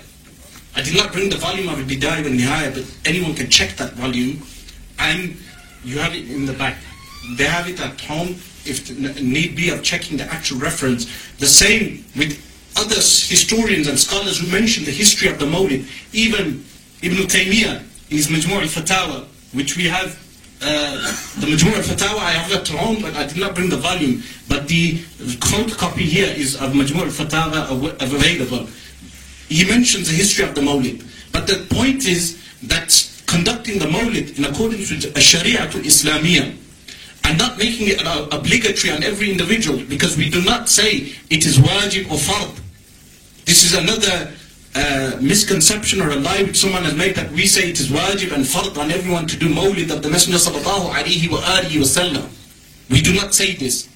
I 0.75 0.83
did 0.83 0.97
not 0.97 1.13
bring 1.13 1.31
the 1.31 1.37
volume 1.37 1.69
of 1.69 1.79
Al-Bidayah 1.79 2.25
wa 2.25 2.31
Nihaya, 2.31 2.75
but 2.75 2.85
anyone 3.05 3.35
can 3.35 3.49
check 3.49 3.77
that 3.77 3.93
volume 3.93 4.43
and 4.99 5.37
you 5.85 5.99
have 5.99 6.15
it 6.15 6.31
in 6.31 6.47
the 6.47 6.55
back. 6.55 6.77
They 7.37 7.45
have 7.45 7.69
it 7.69 7.81
at 7.81 8.01
home 8.01 8.37
if 8.65 8.91
need 9.21 9.55
be 9.55 9.71
of 9.71 9.83
checking 9.83 10.17
the 10.17 10.25
actual 10.25 10.59
reference. 10.59 11.05
The 11.39 11.47
same 11.47 12.05
with 12.17 12.43
other 12.77 12.97
historians 12.97 13.89
and 13.89 13.99
scholars 13.99 14.39
who 14.39 14.51
mention 14.51 14.85
the 14.85 14.91
history 14.91 15.29
of 15.29 15.39
the 15.39 15.47
Mawlid. 15.47 15.87
Even 16.13 16.65
Ibn 17.03 17.17
Taymiyyah 17.27 17.81
in 18.11 18.17
his 18.17 18.29
Majmu' 18.29 18.63
al-Fatawa, 18.63 19.27
which 19.53 19.77
we 19.77 19.85
have 19.85 20.19
uh, 20.63 20.97
the 21.41 21.47
Majmu' 21.47 21.77
al-Fatawa, 21.77 22.19
I 22.19 22.31
have 22.33 22.51
it 22.51 22.59
at 22.61 22.69
home, 22.69 23.03
but 23.03 23.15
I 23.15 23.27
did 23.27 23.37
not 23.39 23.55
bring 23.55 23.69
the 23.69 23.77
volume. 23.77 24.23
But 24.49 24.69
the 24.69 24.95
photocopy 24.95 26.03
here 26.03 26.33
is 26.35 26.55
of 26.57 26.73
Majmu' 26.73 27.03
al-Fatawa 27.03 27.71
av- 27.71 28.03
available. 28.03 28.67
He 29.49 29.65
mentions 29.65 30.09
the 30.09 30.15
history 30.15 30.45
of 30.45 30.55
the 30.55 30.61
Mawlid. 30.63 31.05
But 31.33 31.47
the 31.47 31.67
point 31.75 32.07
is 32.07 32.43
that 32.65 32.89
conducting 33.27 33.79
the 33.79 33.87
Mawlid 33.87 34.39
in 34.39 34.45
accordance 34.45 34.91
with 34.91 35.17
a 35.17 35.21
Sharia 35.21 35.69
to 35.71 35.79
Islamiyah, 35.79 36.57
and 37.25 37.39
not 37.39 37.59
making 37.59 37.89
it 37.89 38.01
obligatory 38.33 38.93
on 38.93 39.03
every 39.03 39.31
individual 39.33 39.83
because 39.89 40.17
we 40.17 40.31
do 40.31 40.41
not 40.45 40.69
say 40.69 41.13
it 41.29 41.45
is 41.45 41.59
wajib 41.59 42.07
or 42.09 42.17
fard. 42.19 42.61
This 43.45 43.65
is 43.65 43.75
another 43.75 44.33
misconception 45.21 46.01
or 46.01 46.11
a 46.11 46.17
lie 46.17 46.43
which 46.43 46.59
someone 46.59 46.85
has 46.85 46.95
made 46.95 47.15
that 47.17 47.31
we 47.33 47.47
say 47.47 47.71
it 47.71 47.81
is 47.81 47.89
wajib 47.89 48.33
and 48.33 48.45
fard 48.45 48.77
on 48.77 48.91
everyone 48.91 49.27
to 49.27 49.37
do 49.37 49.49
mawlid 49.49 49.91
of 49.91 50.03
the 50.03 50.09
Messenger 50.09 50.39
sallallahu 50.39 50.93
alaihi 50.93 51.29
wasallam. 51.29 52.29
We 52.91 53.01
do 53.03 53.15
not 53.15 53.35
say 53.35 53.55
this. 53.55 53.89